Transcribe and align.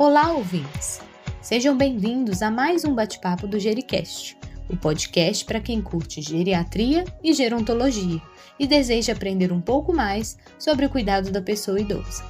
Olá, 0.00 0.32
ouvintes! 0.32 0.98
Sejam 1.42 1.76
bem-vindos 1.76 2.40
a 2.40 2.50
mais 2.50 2.86
um 2.86 2.94
bate-papo 2.94 3.46
do 3.46 3.60
Gericast, 3.60 4.34
o 4.66 4.74
podcast 4.74 5.44
para 5.44 5.60
quem 5.60 5.82
curte 5.82 6.22
geriatria 6.22 7.04
e 7.22 7.34
gerontologia 7.34 8.18
e 8.58 8.66
deseja 8.66 9.12
aprender 9.12 9.52
um 9.52 9.60
pouco 9.60 9.92
mais 9.92 10.38
sobre 10.58 10.86
o 10.86 10.88
cuidado 10.88 11.30
da 11.30 11.42
pessoa 11.42 11.78
idosa. 11.78 12.24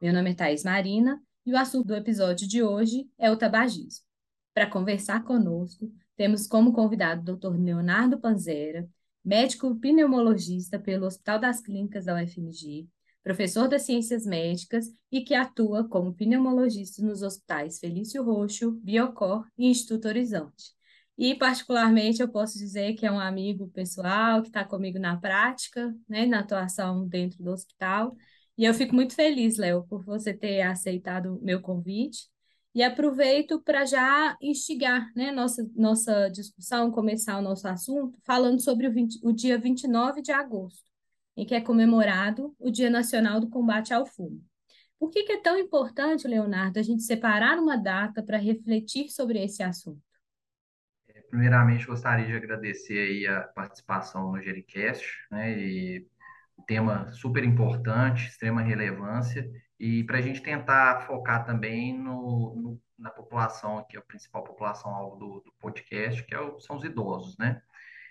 Meu 0.00 0.14
nome 0.14 0.30
é 0.30 0.34
Thais 0.34 0.64
Marina 0.64 1.20
e 1.44 1.52
o 1.52 1.58
assunto 1.58 1.88
do 1.88 1.94
episódio 1.94 2.48
de 2.48 2.62
hoje 2.62 3.06
é 3.18 3.30
o 3.30 3.36
tabagismo. 3.36 4.06
Para 4.54 4.70
conversar 4.70 5.24
conosco, 5.24 5.92
temos 6.16 6.46
como 6.46 6.72
convidado 6.72 7.32
o 7.32 7.36
Dr. 7.36 7.54
Leonardo 7.54 8.18
Panzera, 8.18 8.88
médico 9.22 9.74
pneumologista 9.74 10.78
pelo 10.78 11.04
Hospital 11.04 11.38
das 11.38 11.60
Clínicas 11.60 12.06
da 12.06 12.14
UFMG, 12.14 12.88
professor 13.26 13.66
das 13.66 13.82
Ciências 13.82 14.24
Médicas 14.24 14.86
e 15.10 15.20
que 15.20 15.34
atua 15.34 15.82
como 15.88 16.14
pneumologista 16.14 17.02
nos 17.02 17.22
hospitais 17.22 17.80
Felício 17.80 18.22
Roxo, 18.22 18.70
Biocor 18.84 19.44
e 19.58 19.66
Instituto 19.66 20.06
Horizonte. 20.06 20.76
E, 21.18 21.34
particularmente, 21.34 22.22
eu 22.22 22.28
posso 22.28 22.56
dizer 22.56 22.94
que 22.94 23.04
é 23.04 23.10
um 23.10 23.18
amigo 23.18 23.66
pessoal 23.70 24.42
que 24.42 24.48
está 24.48 24.64
comigo 24.64 25.00
na 25.00 25.16
prática, 25.16 25.92
né, 26.08 26.24
na 26.24 26.38
atuação 26.38 27.04
dentro 27.08 27.42
do 27.42 27.50
hospital. 27.50 28.14
E 28.56 28.64
eu 28.64 28.72
fico 28.72 28.94
muito 28.94 29.16
feliz, 29.16 29.56
Léo, 29.56 29.84
por 29.88 30.04
você 30.04 30.32
ter 30.32 30.62
aceitado 30.62 31.40
meu 31.42 31.60
convite. 31.60 32.28
E 32.72 32.80
aproveito 32.80 33.60
para 33.60 33.84
já 33.84 34.36
instigar 34.40 35.10
né, 35.16 35.32
nossa, 35.32 35.68
nossa 35.74 36.28
discussão, 36.28 36.92
começar 36.92 37.36
o 37.38 37.42
nosso 37.42 37.66
assunto, 37.66 38.20
falando 38.24 38.60
sobre 38.60 38.86
o, 38.86 38.92
20, 38.92 39.18
o 39.20 39.32
dia 39.32 39.58
29 39.58 40.22
de 40.22 40.30
agosto 40.30 40.86
em 41.36 41.44
que 41.44 41.54
é 41.54 41.60
comemorado 41.60 42.54
o 42.58 42.70
Dia 42.70 42.88
Nacional 42.88 43.40
do 43.40 43.48
Combate 43.48 43.92
ao 43.92 44.06
Fumo. 44.06 44.42
Por 44.98 45.10
que, 45.10 45.24
que 45.24 45.32
é 45.32 45.42
tão 45.42 45.58
importante, 45.58 46.26
Leonardo, 46.26 46.78
a 46.78 46.82
gente 46.82 47.02
separar 47.02 47.58
uma 47.58 47.76
data 47.76 48.22
para 48.22 48.38
refletir 48.38 49.10
sobre 49.10 49.44
esse 49.44 49.62
assunto? 49.62 50.00
É, 51.08 51.20
primeiramente, 51.20 51.86
gostaria 51.86 52.26
de 52.26 52.34
agradecer 52.34 53.26
a 53.26 53.42
participação 53.42 54.32
no 54.32 54.40
Gericast, 54.40 55.06
né, 55.30 55.52
e 55.58 56.06
tema 56.66 57.12
super 57.12 57.44
importante, 57.44 58.26
extrema 58.26 58.62
relevância, 58.62 59.48
e 59.78 60.04
para 60.04 60.18
a 60.18 60.22
gente 60.22 60.42
tentar 60.42 61.02
focar 61.06 61.44
também 61.44 61.96
no, 61.96 62.54
no, 62.56 62.82
na 62.98 63.10
população, 63.10 63.84
que 63.88 63.96
é 63.96 64.00
a 64.00 64.02
principal 64.02 64.42
população 64.42 64.90
alvo 64.94 65.16
do, 65.16 65.40
do 65.40 65.52
podcast, 65.60 66.24
que 66.24 66.34
é 66.34 66.40
o, 66.40 66.58
são 66.58 66.76
os 66.76 66.84
idosos, 66.84 67.36
né? 67.36 67.60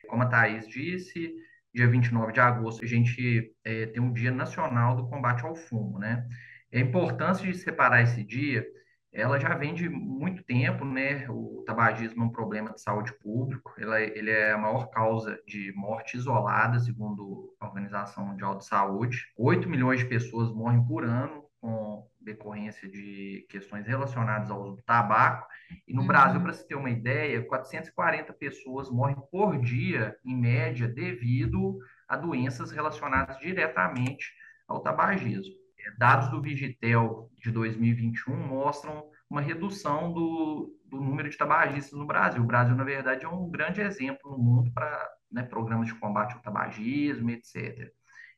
Como 0.07 0.21
a 0.21 0.27
Thais 0.27 0.67
disse, 0.67 1.33
dia 1.75 1.89
29 1.89 2.31
de 2.31 2.39
agosto, 2.39 2.85
a 2.85 2.87
gente 2.87 3.53
é, 3.65 3.85
tem 3.87 4.01
um 4.01 4.13
Dia 4.13 4.31
Nacional 4.31 4.95
do 4.95 5.09
Combate 5.09 5.43
ao 5.43 5.53
Fumo, 5.53 5.99
né? 5.99 6.25
A 6.73 6.79
importância 6.79 7.45
de 7.45 7.53
separar 7.53 8.01
esse 8.01 8.23
dia, 8.23 8.65
ela 9.11 9.37
já 9.37 9.53
vem 9.55 9.73
de 9.73 9.89
muito 9.89 10.41
tempo, 10.45 10.85
né? 10.85 11.29
O 11.29 11.63
tabagismo 11.67 12.23
é 12.23 12.25
um 12.25 12.31
problema 12.31 12.71
de 12.71 12.81
saúde 12.81 13.13
público, 13.19 13.73
ele 13.77 13.91
é, 13.91 14.17
ele 14.17 14.31
é 14.31 14.53
a 14.53 14.57
maior 14.57 14.89
causa 14.89 15.37
de 15.45 15.73
morte 15.75 16.15
isolada, 16.15 16.79
segundo 16.79 17.53
a 17.59 17.67
Organização 17.67 18.25
Mundial 18.25 18.57
de 18.57 18.65
Saúde. 18.65 19.25
8 19.37 19.69
milhões 19.69 19.99
de 19.99 20.05
pessoas 20.05 20.53
morrem 20.53 20.81
por 20.85 21.03
ano 21.03 21.43
com 21.59 22.07
decorrência 22.25 22.89
de 22.89 23.45
questões 23.49 23.85
relacionadas 23.85 24.49
ao 24.49 24.61
uso 24.61 24.75
do 24.77 24.83
tabaco. 24.83 25.47
E 25.87 25.93
no 25.93 26.01
uhum. 26.01 26.07
Brasil, 26.07 26.41
para 26.41 26.53
se 26.53 26.67
ter 26.67 26.75
uma 26.75 26.89
ideia, 26.89 27.45
440 27.45 28.33
pessoas 28.33 28.89
morrem 28.89 29.17
por 29.31 29.57
dia, 29.59 30.17
em 30.25 30.35
média, 30.35 30.87
devido 30.87 31.77
a 32.07 32.17
doenças 32.17 32.71
relacionadas 32.71 33.37
diretamente 33.39 34.33
ao 34.67 34.81
tabagismo. 34.81 35.53
É, 35.79 35.91
dados 35.97 36.29
do 36.29 36.41
Vigitel 36.41 37.29
de 37.37 37.51
2021 37.51 38.35
mostram 38.35 39.09
uma 39.29 39.41
redução 39.41 40.11
do, 40.11 40.75
do 40.85 40.97
número 41.01 41.29
de 41.29 41.37
tabagistas 41.37 41.97
no 41.97 42.05
Brasil. 42.05 42.41
O 42.41 42.47
Brasil, 42.47 42.75
na 42.75 42.83
verdade, 42.83 43.25
é 43.25 43.29
um 43.29 43.49
grande 43.49 43.81
exemplo 43.81 44.31
no 44.31 44.37
mundo 44.37 44.71
para 44.71 45.09
né, 45.31 45.43
programas 45.43 45.87
de 45.87 45.95
combate 45.95 46.33
ao 46.33 46.41
tabagismo, 46.41 47.29
etc. 47.29 47.91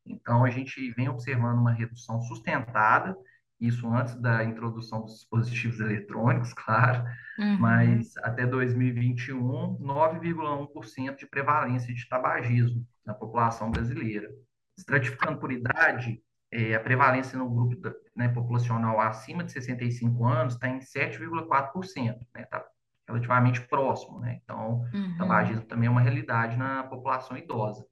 Então, 0.05 0.43
a 0.43 0.49
gente 0.49 0.91
vem 0.91 1.09
observando 1.09 1.59
uma 1.59 1.73
redução 1.73 2.21
sustentada, 2.21 3.15
isso 3.59 3.87
antes 3.91 4.15
da 4.15 4.43
introdução 4.43 5.01
dos 5.01 5.15
dispositivos 5.15 5.79
eletrônicos, 5.79 6.53
claro, 6.53 7.03
uhum. 7.39 7.57
mas 7.59 8.15
até 8.17 8.45
2021, 8.45 9.77
9,1% 9.79 11.17
de 11.17 11.27
prevalência 11.27 11.93
de 11.93 12.07
tabagismo 12.07 12.85
na 13.05 13.13
população 13.13 13.71
brasileira. 13.71 14.29
Estratificando 14.77 15.39
por 15.39 15.51
idade, 15.51 16.21
é, 16.51 16.75
a 16.75 16.79
prevalência 16.79 17.37
no 17.37 17.49
grupo 17.49 17.75
da, 17.77 17.93
né, 18.15 18.29
populacional 18.29 18.99
acima 19.01 19.43
de 19.43 19.51
65 19.51 20.25
anos 20.25 20.53
está 20.53 20.67
em 20.67 20.79
7,4%, 20.79 22.17
né, 22.35 22.43
está 22.43 22.63
relativamente 23.07 23.61
próximo. 23.61 24.19
Né? 24.19 24.39
Então, 24.43 24.83
uhum. 24.93 25.17
tabagismo 25.17 25.65
também 25.65 25.87
é 25.87 25.91
uma 25.91 26.01
realidade 26.01 26.55
na 26.57 26.83
população 26.83 27.37
idosa. 27.37 27.85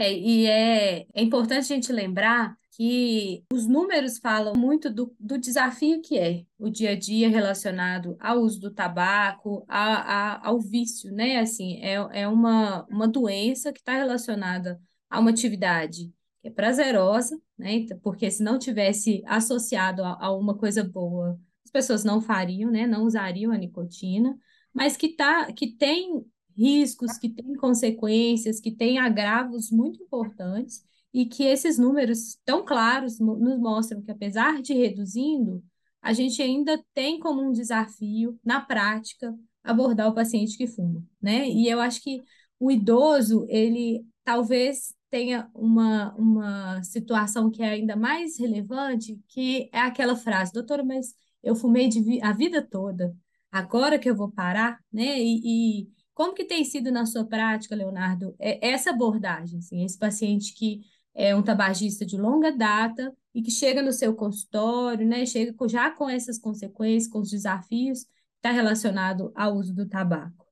É, 0.00 0.10
e 0.14 0.46
é, 0.46 1.06
é 1.12 1.22
importante 1.22 1.70
a 1.70 1.76
gente 1.76 1.92
lembrar 1.92 2.56
que 2.70 3.44
os 3.52 3.66
números 3.66 4.16
falam 4.16 4.54
muito 4.56 4.88
do, 4.88 5.14
do 5.20 5.36
desafio 5.36 6.00
que 6.00 6.18
é 6.18 6.46
o 6.58 6.70
dia 6.70 6.92
a 6.92 6.98
dia 6.98 7.28
relacionado 7.28 8.16
ao 8.18 8.38
uso 8.38 8.58
do 8.58 8.70
tabaco, 8.70 9.62
a, 9.68 10.38
a, 10.38 10.48
ao 10.48 10.58
vício, 10.58 11.12
né? 11.12 11.38
Assim, 11.38 11.82
é, 11.82 11.96
é 12.22 12.26
uma, 12.26 12.86
uma 12.86 13.06
doença 13.06 13.74
que 13.74 13.80
está 13.80 13.92
relacionada 13.92 14.80
a 15.10 15.20
uma 15.20 15.28
atividade 15.28 16.10
que 16.40 16.48
é 16.48 16.50
prazerosa, 16.50 17.38
né? 17.58 17.74
Então, 17.74 17.98
porque 17.98 18.30
se 18.30 18.42
não 18.42 18.58
tivesse 18.58 19.22
associado 19.26 20.02
a, 20.02 20.16
a 20.18 20.34
uma 20.34 20.56
coisa 20.56 20.82
boa, 20.82 21.38
as 21.62 21.70
pessoas 21.70 22.04
não 22.04 22.22
fariam, 22.22 22.70
né? 22.70 22.86
Não 22.86 23.04
usariam 23.04 23.52
a 23.52 23.58
nicotina, 23.58 24.34
mas 24.72 24.96
que, 24.96 25.10
tá, 25.14 25.52
que 25.52 25.76
tem 25.76 26.24
riscos, 26.60 27.16
que 27.16 27.30
têm 27.30 27.54
consequências, 27.54 28.60
que 28.60 28.70
têm 28.70 28.98
agravos 28.98 29.70
muito 29.70 30.02
importantes 30.02 30.84
e 31.12 31.24
que 31.24 31.44
esses 31.44 31.78
números 31.78 32.38
tão 32.44 32.64
claros 32.64 33.18
nos 33.18 33.58
mostram 33.58 34.02
que, 34.02 34.10
apesar 34.10 34.60
de 34.60 34.74
reduzindo, 34.74 35.64
a 36.02 36.12
gente 36.12 36.40
ainda 36.42 36.82
tem 36.94 37.18
como 37.18 37.42
um 37.42 37.52
desafio, 37.52 38.38
na 38.44 38.60
prática, 38.60 39.34
abordar 39.64 40.08
o 40.08 40.14
paciente 40.14 40.56
que 40.56 40.66
fuma, 40.66 41.02
né? 41.20 41.48
E 41.48 41.68
eu 41.68 41.80
acho 41.80 42.02
que 42.02 42.22
o 42.58 42.70
idoso, 42.70 43.46
ele 43.48 44.04
talvez 44.24 44.94
tenha 45.10 45.50
uma, 45.54 46.14
uma 46.14 46.82
situação 46.84 47.50
que 47.50 47.62
é 47.62 47.70
ainda 47.70 47.96
mais 47.96 48.38
relevante, 48.38 49.18
que 49.28 49.68
é 49.72 49.80
aquela 49.80 50.14
frase, 50.14 50.52
doutora, 50.52 50.84
mas 50.84 51.14
eu 51.42 51.54
fumei 51.54 51.88
vi 51.90 52.22
a 52.22 52.32
vida 52.32 52.62
toda, 52.62 53.14
agora 53.50 53.98
que 53.98 54.08
eu 54.08 54.14
vou 54.14 54.30
parar, 54.30 54.78
né? 54.92 55.20
E, 55.20 55.82
e 55.82 55.99
como 56.20 56.34
que 56.34 56.44
tem 56.44 56.62
sido 56.64 56.92
na 56.92 57.06
sua 57.06 57.24
prática, 57.24 57.74
Leonardo, 57.74 58.36
é, 58.38 58.72
essa 58.72 58.90
abordagem, 58.90 59.60
assim, 59.60 59.82
esse 59.82 59.98
paciente 59.98 60.52
que 60.52 60.82
é 61.14 61.34
um 61.34 61.42
tabagista 61.42 62.04
de 62.04 62.18
longa 62.18 62.52
data 62.52 63.16
e 63.34 63.40
que 63.40 63.50
chega 63.50 63.80
no 63.80 63.90
seu 63.90 64.14
consultório, 64.14 65.08
né, 65.08 65.24
chega 65.24 65.54
já 65.66 65.90
com 65.90 66.10
essas 66.10 66.38
consequências, 66.38 67.10
com 67.10 67.20
os 67.20 67.30
desafios, 67.30 68.00
está 68.36 68.50
relacionado 68.50 69.32
ao 69.34 69.54
uso 69.54 69.74
do 69.74 69.88
tabaco? 69.88 70.44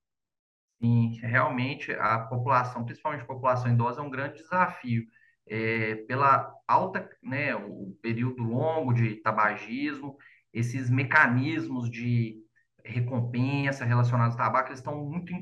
Sim, 0.80 1.18
realmente 1.20 1.92
a 1.92 2.18
população, 2.20 2.82
principalmente 2.86 3.24
a 3.24 3.26
população 3.26 3.70
idosa, 3.70 4.00
é 4.00 4.02
um 4.02 4.08
grande 4.08 4.38
desafio. 4.38 5.04
É, 5.46 5.96
pela 6.06 6.50
alta, 6.66 7.06
né, 7.22 7.54
o 7.54 7.94
período 8.00 8.42
longo 8.42 8.94
de 8.94 9.16
tabagismo, 9.16 10.16
esses 10.50 10.88
mecanismos 10.88 11.90
de 11.90 12.42
recompensa 12.88 13.84
relacionados 13.84 14.36
ao 14.36 14.44
tabaco, 14.44 14.70
eles 14.70 14.80
estão 14.80 15.04
muito 15.04 15.32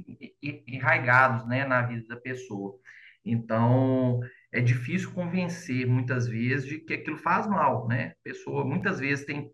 enraigados 0.43 1.47
né, 1.47 1.65
na 1.65 1.83
vida 1.83 2.07
da 2.09 2.17
pessoa. 2.17 2.79
Então, 3.25 4.21
é 4.53 4.61
difícil 4.61 5.13
convencer, 5.13 5.87
muitas 5.87 6.29
vezes, 6.29 6.67
de 6.67 6.79
que 6.79 6.95
aquilo 6.95 7.17
faz 7.17 7.47
mal, 7.47 7.89
né? 7.89 8.15
A 8.21 8.25
pessoa, 8.25 8.65
muitas 8.65 9.01
vezes, 9.01 9.25
tem 9.25 9.51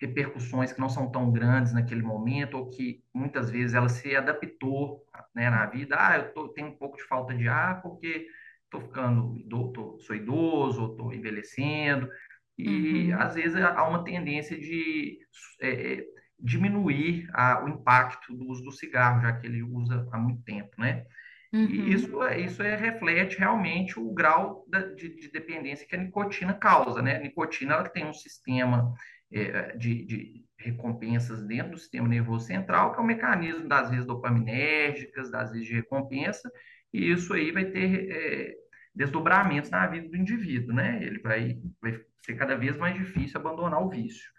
repercussões 0.00 0.72
que 0.72 0.80
não 0.80 0.88
são 0.88 1.10
tão 1.10 1.30
grandes 1.30 1.72
naquele 1.72 2.02
momento, 2.02 2.56
ou 2.56 2.70
que, 2.70 3.02
muitas 3.12 3.50
vezes, 3.50 3.74
ela 3.74 3.88
se 3.88 4.14
adaptou 4.16 5.04
né, 5.34 5.50
na 5.50 5.66
vida. 5.66 5.96
Ah, 5.98 6.16
eu 6.16 6.32
tô, 6.32 6.48
tenho 6.48 6.68
um 6.68 6.76
pouco 6.76 6.96
de 6.96 7.04
falta 7.04 7.34
de 7.34 7.46
ar 7.48 7.82
porque 7.82 8.26
estou 8.64 8.80
ficando, 8.80 9.38
tô, 9.48 9.98
sou 10.00 10.16
idoso, 10.16 10.82
ou 10.82 10.90
estou 10.92 11.12
envelhecendo. 11.12 12.08
E, 12.56 13.12
uhum. 13.12 13.20
às 13.20 13.34
vezes, 13.34 13.56
há 13.56 13.86
uma 13.86 14.04
tendência 14.04 14.56
de... 14.58 15.18
É, 15.60 15.94
é 15.94 16.04
diminuir 16.40 17.28
a, 17.32 17.64
o 17.64 17.68
impacto 17.68 18.34
do 18.34 18.48
uso 18.48 18.62
do 18.62 18.72
cigarro, 18.72 19.22
já 19.22 19.32
que 19.32 19.46
ele 19.46 19.62
usa 19.62 20.06
há 20.12 20.18
muito 20.18 20.42
tempo, 20.42 20.70
né? 20.78 21.04
Uhum. 21.52 21.66
E 21.66 21.92
isso, 21.92 22.22
é, 22.24 22.40
isso 22.40 22.62
é, 22.62 22.74
reflete 22.74 23.38
realmente 23.38 23.98
o 23.98 24.12
grau 24.12 24.66
da, 24.68 24.80
de, 24.80 25.14
de, 25.14 25.30
dependência 25.30 25.86
que 25.86 25.94
a 25.94 25.98
nicotina 25.98 26.52
causa, 26.52 27.00
né? 27.00 27.16
A 27.16 27.20
nicotina 27.20 27.74
ela 27.74 27.88
tem 27.88 28.04
um 28.04 28.12
sistema 28.12 28.92
é, 29.32 29.76
de, 29.76 30.04
de, 30.04 30.44
recompensas 30.58 31.46
dentro 31.46 31.72
do 31.72 31.78
sistema 31.78 32.08
nervoso 32.08 32.46
central, 32.46 32.92
que 32.92 32.98
é 32.98 33.00
o 33.00 33.04
um 33.04 33.06
mecanismo 33.06 33.68
das 33.68 33.90
vezes 33.90 34.06
dopaminérgicas, 34.06 35.30
das 35.30 35.52
vezes 35.52 35.66
de 35.66 35.74
recompensa, 35.74 36.50
e 36.92 37.12
isso 37.12 37.34
aí 37.34 37.52
vai 37.52 37.66
ter 37.66 38.10
é, 38.10 38.54
desdobramentos 38.94 39.70
na 39.70 39.86
vida 39.86 40.08
do 40.08 40.16
indivíduo, 40.16 40.74
né? 40.74 40.98
Ele 41.02 41.20
vai, 41.20 41.58
vai 41.80 42.00
ser 42.24 42.34
cada 42.34 42.56
vez 42.56 42.76
mais 42.76 42.96
difícil 42.96 43.38
abandonar 43.38 43.80
o 43.80 43.88
vício. 43.88 44.33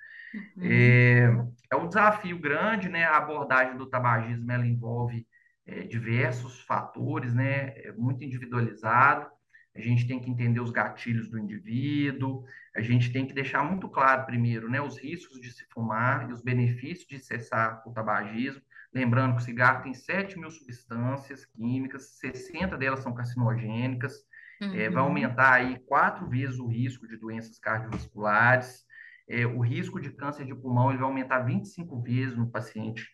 Uhum. 0.57 0.63
É, 0.63 1.47
é 1.71 1.75
um 1.75 1.87
desafio 1.87 2.39
grande, 2.39 2.89
né? 2.89 3.05
A 3.05 3.17
abordagem 3.17 3.77
do 3.77 3.85
tabagismo, 3.85 4.51
ela 4.51 4.65
envolve 4.65 5.27
é, 5.65 5.83
diversos 5.83 6.61
fatores, 6.61 7.33
né? 7.33 7.73
É 7.77 7.91
muito 7.91 8.23
individualizado. 8.23 9.29
A 9.75 9.81
gente 9.81 10.07
tem 10.07 10.19
que 10.19 10.29
entender 10.29 10.61
os 10.61 10.71
gatilhos 10.71 11.29
do 11.29 11.37
indivíduo, 11.37 12.45
a 12.73 12.81
gente 12.81 13.11
tem 13.11 13.25
que 13.25 13.33
deixar 13.33 13.61
muito 13.61 13.89
claro, 13.89 14.25
primeiro, 14.25 14.69
né, 14.69 14.81
os 14.81 14.97
riscos 14.97 15.39
de 15.41 15.51
se 15.51 15.65
fumar 15.65 16.29
e 16.29 16.33
os 16.33 16.41
benefícios 16.41 17.05
de 17.05 17.19
cessar 17.19 17.83
o 17.85 17.91
tabagismo. 17.91 18.61
Lembrando 18.93 19.35
que 19.35 19.41
o 19.41 19.45
cigarro 19.45 19.83
tem 19.83 19.93
7 19.93 20.39
mil 20.39 20.49
substâncias 20.49 21.45
químicas, 21.45 22.17
60 22.19 22.77
delas 22.77 23.01
são 23.01 23.13
carcinogênicas, 23.13 24.13
uhum. 24.61 24.73
é, 24.73 24.89
vai 24.89 25.03
aumentar 25.03 25.55
aí 25.55 25.77
quatro 25.85 26.29
vezes 26.29 26.57
o 26.57 26.67
risco 26.67 27.05
de 27.05 27.17
doenças 27.17 27.59
cardiovasculares, 27.59 28.84
é, 29.27 29.45
o 29.45 29.59
risco 29.59 29.99
de 29.99 30.11
câncer 30.11 30.45
de 30.45 30.55
pulmão 30.55 30.89
ele 30.89 30.99
vai 30.99 31.07
aumentar 31.07 31.39
25 31.39 32.01
vezes 32.01 32.37
no 32.37 32.49
paciente 32.49 33.07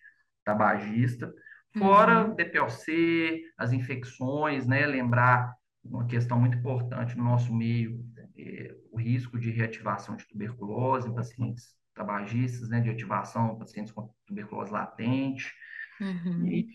tabagista, 0.43 1.31
fora 1.77 2.25
uhum. 2.25 2.35
DPOC, 2.35 3.43
as 3.57 3.71
infecções, 3.71 4.67
né, 4.67 4.85
lembrar 4.85 5.53
uma 5.83 6.05
questão 6.05 6.39
muito 6.39 6.57
importante 6.57 7.17
no 7.17 7.23
nosso 7.23 7.53
meio, 7.53 8.03
é, 8.37 8.75
o 8.91 8.99
risco 8.99 9.39
de 9.39 9.49
reativação 9.51 10.15
de 10.15 10.27
tuberculose 10.27 11.07
em 11.07 11.15
pacientes 11.15 11.75
tabagistas, 11.93 12.69
né, 12.69 12.81
de 12.81 12.89
ativação 12.89 13.53
em 13.53 13.59
pacientes 13.59 13.91
com 13.91 14.13
tuberculose 14.25 14.71
latente. 14.71 15.51
Uhum. 15.99 16.47
E 16.47 16.67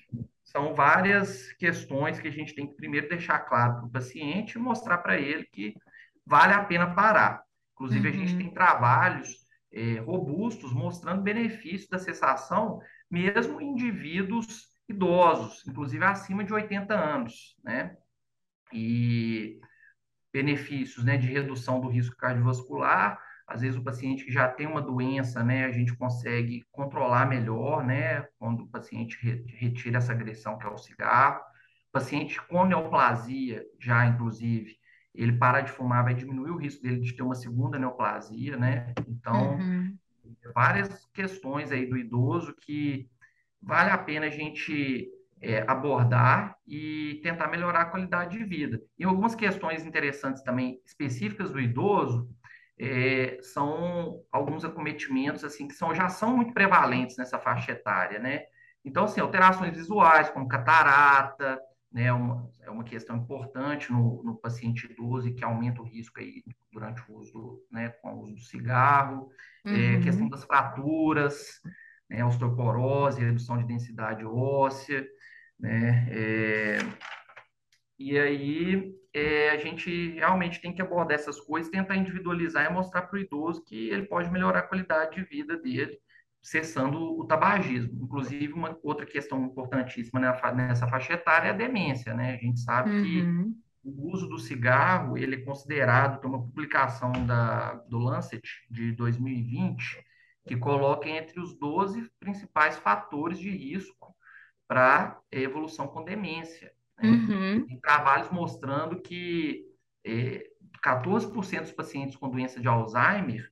são 0.45 0.75
várias 0.75 1.53
questões 1.55 2.21
que 2.21 2.29
a 2.29 2.33
gente 2.33 2.55
tem 2.55 2.67
que 2.67 2.77
primeiro 2.77 3.09
deixar 3.09 3.41
claro 3.41 3.77
para 3.77 3.87
o 3.87 3.91
paciente 3.91 4.55
e 4.55 4.59
mostrar 4.59 4.99
para 4.99 5.19
ele 5.19 5.45
que 5.53 5.75
vale 6.25 6.53
a 6.53 6.65
pena 6.65 6.95
parar. 6.95 7.43
Inclusive, 7.77 8.09
uhum. 8.09 8.15
a 8.15 8.17
gente 8.17 8.33
uhum. 8.33 8.39
tem 8.39 8.51
trabalhos 8.51 9.29
é, 9.73 9.99
robustos 10.01 10.73
mostrando 10.73 11.23
benefícios 11.23 11.89
da 11.89 11.99
cessação, 11.99 12.81
mesmo 13.11 13.61
em 13.61 13.71
indivíduos 13.71 14.67
idosos, 14.89 15.63
inclusive 15.67 16.05
acima 16.05 16.43
de 16.43 16.53
80 16.53 16.95
anos, 16.95 17.55
né? 17.63 17.97
e 18.73 19.61
benefícios 20.33 21.05
né, 21.05 21.17
de 21.17 21.29
redução 21.29 21.81
do 21.81 21.89
risco 21.89 22.17
cardiovascular. 22.17 23.21
Às 23.47 23.61
vezes 23.61 23.79
o 23.79 23.85
paciente 23.85 24.25
que 24.25 24.33
já 24.33 24.49
tem 24.49 24.67
uma 24.67 24.83
doença, 24.83 25.43
né, 25.43 25.65
a 25.65 25.73
gente 25.73 25.95
consegue 25.97 26.65
controlar 26.73 27.27
melhor, 27.27 27.85
né, 27.85 28.27
quando 28.39 28.65
o 28.65 28.69
paciente 28.69 29.19
retira 29.47 29.99
essa 29.99 30.13
agressão 30.13 30.59
que 30.59 30.67
é 30.67 30.71
o 30.71 30.79
cigarro. 30.79 31.41
Paciente 31.93 32.41
com 32.49 32.65
neoplasia, 32.65 33.65
já 33.81 34.05
inclusive, 34.05 34.77
ele 35.17 35.39
parar 35.39 35.63
de 35.63 35.73
fumar 35.73 36.05
vai 36.05 36.15
diminuir 36.15 36.51
o 36.51 36.57
risco 36.57 36.83
dele 36.83 37.01
de 37.01 37.15
ter 37.15 37.23
uma 37.23 37.35
segunda 37.35 37.79
neoplasia, 37.79 38.57
né? 38.57 38.93
Então, 39.09 39.57
uhum. 39.57 39.97
várias 40.55 41.07
questões 41.13 41.73
aí 41.73 41.87
do 41.87 41.97
idoso 41.97 42.55
que 42.61 43.09
vale 43.63 43.91
a 43.91 43.99
pena 43.99 44.27
a 44.27 44.31
gente 44.31 45.09
é, 45.41 45.65
abordar 45.67 46.57
e 46.67 47.21
tentar 47.23 47.49
melhorar 47.49 47.83
a 47.83 47.87
qualidade 47.87 48.39
de 48.39 48.45
vida. 48.45 48.81
E 48.99 49.05
algumas 49.05 49.35
questões 49.35 49.85
interessantes 49.85 50.43
também 50.43 50.81
específicas 50.85 51.51
do 51.51 51.61
idoso 51.61 52.29
é, 52.79 53.39
são 53.41 54.23
alguns 54.31 54.65
acometimentos 54.65 55.45
assim 55.45 55.67
que 55.67 55.75
são 55.75 55.95
já 55.95 56.09
são 56.09 56.37
muito 56.37 56.53
prevalentes 56.53 57.17
nessa 57.17 57.39
faixa 57.39 57.73
etária, 57.73 58.19
né? 58.19 58.43
Então, 58.85 59.05
assim, 59.05 59.21
alterações 59.21 59.77
visuais 59.77 60.31
como 60.31 60.47
catarata, 60.47 61.59
né, 61.93 62.05
é 62.05 62.13
uma, 62.13 62.51
é 62.63 62.71
uma 62.71 62.85
questão 62.85 63.17
importante 63.17 63.91
no, 63.93 64.23
no 64.23 64.37
paciente 64.37 64.87
idoso 64.91 65.29
e 65.29 65.35
que 65.35 65.45
aumenta 65.45 65.81
o 65.81 65.85
risco 65.85 66.21
aí 66.21 66.43
durante 66.73 67.03
o 67.09 67.17
uso, 67.17 67.63
né, 67.71 67.91
com 68.03 68.15
o 68.15 68.25
uso 68.25 68.35
do 68.35 68.41
cigarro, 68.41 69.31
é, 69.65 69.71
uhum. 69.71 69.77
é, 69.77 70.01
questão 70.01 70.29
das 70.29 70.45
fraturas, 70.45 71.61
né, 72.09 72.25
osteoporose, 72.25 73.25
redução 73.25 73.59
de 73.59 73.67
densidade 73.67 74.25
óssea, 74.25 75.07
né? 75.59 76.07
É, 76.11 76.79
e 77.99 78.19
aí 78.19 78.95
é, 79.15 79.51
a 79.51 79.57
gente 79.57 80.11
realmente 80.11 80.61
tem 80.61 80.75
que 80.75 80.83
abordar 80.83 81.15
essas 81.15 81.41
coisas, 81.41 81.71
tentar 81.71 81.97
individualizar 81.97 82.71
e 82.71 82.73
mostrar 82.73 83.03
para 83.03 83.17
o 83.17 83.21
idoso 83.21 83.65
que 83.65 83.89
ele 83.89 84.07
pode 84.07 84.31
melhorar 84.31 84.61
a 84.61 84.67
qualidade 84.67 85.17
de 85.17 85.25
vida 85.25 85.57
dele, 85.57 85.99
cessando 86.47 87.19
o 87.19 87.25
tabagismo. 87.25 88.05
Inclusive, 88.05 88.53
uma 88.53 88.79
outra 88.81 89.05
questão 89.05 89.45
importantíssima 89.45 90.21
nessa 90.21 90.87
faixa 90.87 91.15
etária 91.15 91.49
é 91.49 91.51
a 91.51 91.57
demência, 91.57 92.15
né? 92.15 92.35
A 92.35 92.37
gente 92.37 92.61
sabe 92.61 92.91
uhum. 92.91 93.03
que 93.03 93.57
o 93.83 94.13
uso 94.13 94.29
do 94.29 94.39
cigarro, 94.39 95.19
ele 95.19 95.35
é 95.35 95.41
considerado, 95.41 96.21
tem 96.21 96.31
uma 96.31 96.41
publicação 96.41 97.11
da, 97.27 97.75
do 97.89 97.99
Lancet 97.99 98.49
de 98.71 98.93
2020, 98.93 100.05
que 100.47 100.57
coloca 100.57 101.09
entre 101.09 101.41
os 101.41 101.53
12 101.59 102.09
principais 102.21 102.79
fatores 102.79 103.41
de 103.41 103.51
risco 103.51 104.15
para 104.69 105.21
evolução 105.33 105.89
com 105.89 106.05
demência. 106.05 106.73
Né? 107.03 107.09
Uhum. 107.09 107.67
Tem 107.67 107.81
trabalhos 107.81 108.31
mostrando 108.31 109.01
que 109.01 109.65
é, 110.05 110.49
14% 110.81 111.61
dos 111.63 111.73
pacientes 111.73 112.15
com 112.15 112.31
doença 112.31 112.61
de 112.61 112.69
Alzheimer, 112.69 113.51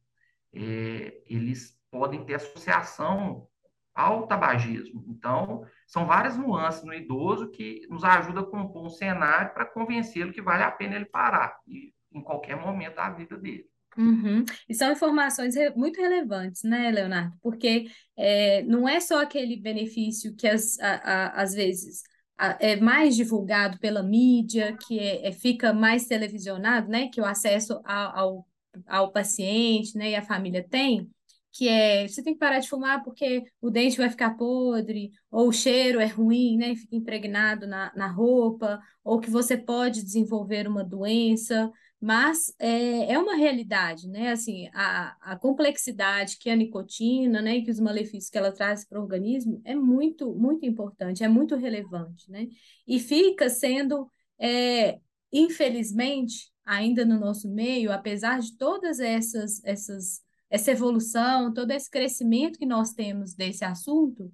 é, 0.53 1.21
eles 1.27 1.77
podem 1.95 2.25
ter 2.25 2.35
associação 2.35 3.47
ao 3.95 4.27
tabagismo. 4.27 5.05
Então, 5.07 5.65
são 5.87 6.05
várias 6.05 6.37
nuances 6.37 6.83
no 6.83 6.93
idoso 6.93 7.53
que 7.53 7.87
nos 7.89 8.03
ajuda 8.03 8.41
a 8.41 8.45
compor 8.45 8.85
um 8.85 8.91
cenário 8.91 9.55
para 9.55 9.65
convencê-lo 9.65 10.33
que 10.33 10.43
vale 10.43 10.65
a 10.65 10.73
pena 10.73 10.97
ele 10.97 11.05
parar, 11.05 11.57
e, 11.69 11.95
em 12.13 12.21
qualquer 12.21 12.57
momento 12.57 12.97
da 12.97 13.11
vida 13.11 13.37
dele. 13.37 13.65
Uhum. 13.97 14.45
E 14.69 14.75
são 14.75 14.91
informações 14.91 15.55
muito 15.77 16.01
relevantes, 16.01 16.65
né, 16.65 16.91
Leonardo? 16.91 17.37
Porque 17.41 17.87
é, 18.17 18.65
não 18.65 18.89
é 18.89 18.99
só 18.99 19.23
aquele 19.23 19.57
benefício 19.57 20.35
que 20.35 20.49
as, 20.49 20.77
a, 20.81 20.95
a, 20.95 21.43
às 21.43 21.55
vezes 21.55 22.03
a, 22.37 22.57
é 22.59 22.75
mais 22.75 23.15
divulgado 23.15 23.79
pela 23.79 24.03
mídia, 24.03 24.77
que 24.85 24.99
é, 24.99 25.29
é, 25.29 25.31
fica 25.31 25.73
mais 25.73 26.09
televisionado, 26.09 26.89
né? 26.89 27.09
Que 27.09 27.21
o 27.21 27.25
acesso 27.25 27.81
ao, 27.85 28.19
ao, 28.19 28.47
ao 28.89 29.13
paciente 29.13 29.97
né, 29.97 30.11
e 30.11 30.17
a 30.17 30.23
família 30.23 30.67
tem, 30.69 31.09
que 31.55 31.69
é 31.69 32.07
você 32.09 32.23
tem 32.23 32.35
que 32.35 32.41
parar 32.41 32.59
de 32.59 32.69
fumar 32.69 33.03
porque 33.03 33.45
o 33.61 33.71
dente 33.71 33.97
vai 33.97 34.11
ficar 34.11 34.37
podre, 34.37 35.11
ou 35.31 35.49
o 35.49 35.53
cheiro 35.53 36.01
é 36.01 36.07
ruim, 36.07 36.57
né? 36.57 36.75
Fica 36.75 36.97
impregnado 36.97 37.67
na, 37.67 37.93
na 37.95 38.09
roupa, 38.09 38.81
ou 39.05 39.21
que 39.21 39.31
você 39.31 39.57
pode 39.57 40.03
desenvolver 40.03 40.67
uma 40.67 40.85
doença 40.85 41.71
mas 42.05 42.55
é, 42.59 43.15
é 43.15 43.19
uma 43.19 43.35
realidade, 43.35 44.07
né? 44.09 44.31
Assim, 44.31 44.69
a, 44.75 45.17
a 45.33 45.39
complexidade 45.39 46.37
que 46.39 46.51
a 46.51 46.57
nicotina, 46.57 47.41
né, 47.41 47.57
e 47.57 47.65
que 47.65 47.71
os 47.71 47.81
malefícios 47.81 48.29
que 48.29 48.37
ela 48.37 48.53
traz 48.53 48.85
para 48.87 49.01
o 49.01 49.03
organismo 49.03 49.63
é 49.65 49.75
muito, 49.75 50.35
muito 50.35 50.67
importante, 50.67 51.25
é 51.25 51.29
muito 51.29 51.57
relevante, 51.57 52.31
né? 52.31 52.47
E 52.87 53.01
fica 53.01 53.49
sendo, 53.49 54.07
é, 54.39 54.99
infelizmente, 55.33 56.53
ainda 56.63 57.07
no 57.07 57.19
nosso 57.19 57.49
meio, 57.49 57.91
apesar 57.91 58.39
de 58.39 58.55
todas 58.59 59.01
essas, 59.01 59.65
essas, 59.65 60.21
essa 60.51 60.71
evolução, 60.71 61.53
todo 61.53 61.71
esse 61.71 61.91
crescimento 61.91 62.59
que 62.59 62.67
nós 62.67 62.93
temos 62.93 63.35
desse 63.35 63.65
assunto, 63.65 64.33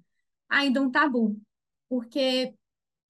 ainda 0.49 0.81
um 0.81 0.91
tabu, 0.91 1.39
porque 1.89 2.53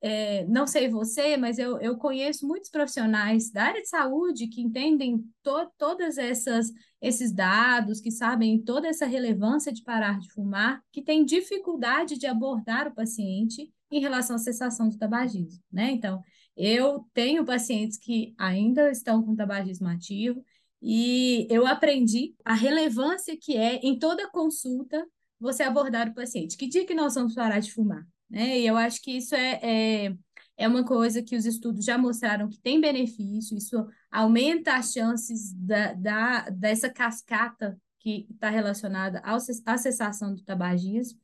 é, 0.01 0.46
não 0.48 0.65
sei 0.65 0.89
você, 0.89 1.38
mas 1.38 1.60
eu, 1.60 1.79
eu 1.79 1.96
conheço 1.96 2.48
muitos 2.48 2.72
profissionais 2.72 3.51
da 3.51 3.65
área 3.65 3.81
de 3.81 3.88
saúde 3.88 4.48
que 4.48 4.62
entendem 4.62 5.24
to, 5.43 5.70
todas 5.77 6.17
essas 6.17 6.72
esses 7.00 7.31
dados, 7.31 8.00
que 8.00 8.12
sabem 8.12 8.62
toda 8.62 8.88
essa 8.88 9.05
relevância 9.05 9.72
de 9.72 9.84
parar 9.84 10.20
de 10.20 10.31
fumar, 10.31 10.84
que 10.91 11.01
têm 11.03 11.25
dificuldade 11.25 12.17
de 12.17 12.27
abordar 12.27 12.88
o 12.88 12.93
paciente 12.93 13.72
em 13.91 14.00
relação 14.00 14.36
à 14.36 14.39
cessação 14.39 14.88
do 14.89 14.98
tabagismo, 14.98 15.62
né? 15.72 15.91
Então, 15.91 16.22
eu 16.55 17.05
tenho 17.13 17.46
pacientes 17.46 17.98
que 17.98 18.34
ainda 18.38 18.91
estão 18.91 19.24
com 19.24 19.36
tabagismo 19.36 19.88
ativo 19.88 20.43
e 20.82 21.48
eu 21.50 21.68
aprendi 21.68 22.36
a 22.44 22.54
relevância 22.54 23.38
que 23.38 23.56
é 23.56 23.76
em 23.78 24.00
toda 24.00 24.30
consulta 24.30 25.06
você 25.40 25.64
abordar 25.64 26.10
o 26.10 26.14
paciente. 26.14 26.58
Que 26.58 26.68
dia 26.68 26.86
que 26.86 26.96
nós 26.96 27.16
vamos 27.16 27.36
parar 27.36 27.60
de 27.60 27.72
fumar? 27.72 28.06
Né? 28.30 28.60
E 28.60 28.68
eu 28.68 28.78
acho 28.78 29.02
que 29.02 29.12
isso 29.12 29.36
é, 29.36 29.60
é, 29.62 30.16
é 30.58 30.68
uma 30.68 30.86
coisa 30.86 31.22
que 31.22 31.36
os 31.36 31.46
estudos 31.46 31.86
já 31.86 31.98
mostraram 31.98 32.50
que 32.50 32.60
tem 32.60 32.80
benefício, 32.80 33.58
isso 33.58 33.86
aumenta 34.10 34.76
as 34.76 34.92
chances 34.92 35.54
da, 35.54 35.94
da, 35.94 36.50
dessa 36.50 36.90
cascata 36.90 37.80
que 38.00 38.28
está 38.32 38.50
relacionada 38.50 39.22
à 39.24 39.78
cessação 39.78 40.34
do 40.34 40.44
tabagismo. 40.44 41.20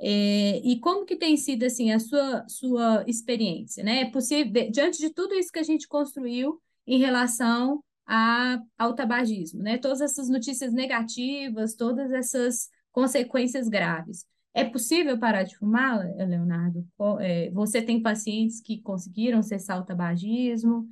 É, 0.00 0.58
e 0.64 0.78
como 0.80 1.04
que 1.04 1.16
tem 1.16 1.36
sido 1.36 1.64
assim 1.64 1.90
a 1.90 1.98
sua, 1.98 2.46
sua 2.48 3.04
experiência? 3.06 3.82
Né? 3.82 4.02
É 4.02 4.10
possível, 4.10 4.70
diante 4.70 4.98
de 4.98 5.10
tudo 5.10 5.34
isso 5.34 5.52
que 5.52 5.58
a 5.58 5.64
gente 5.64 5.88
construiu 5.88 6.60
em 6.86 6.98
relação 6.98 7.82
a, 8.08 8.58
ao 8.78 8.94
tabagismo, 8.94 9.62
né? 9.62 9.76
todas 9.76 10.00
essas 10.00 10.30
notícias 10.30 10.72
negativas, 10.72 11.74
todas 11.74 12.10
essas 12.10 12.70
consequências 12.90 13.68
graves. 13.68 14.24
É 14.54 14.64
possível 14.64 15.18
parar 15.18 15.42
de 15.42 15.56
fumar, 15.56 15.98
Leonardo? 16.16 16.84
É, 17.20 17.50
você 17.50 17.82
tem 17.82 18.02
pacientes 18.02 18.62
que 18.62 18.80
conseguiram 18.80 19.42
cessar 19.42 19.78
o 19.78 19.84
tabagismo? 19.84 20.88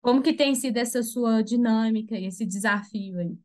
Como 0.00 0.22
que 0.22 0.32
tem 0.32 0.54
sido 0.54 0.78
essa 0.78 1.02
sua 1.02 1.42
dinâmica 1.42 2.16
e 2.16 2.24
esse 2.26 2.46
desafio 2.46 3.18
aí? 3.18 3.38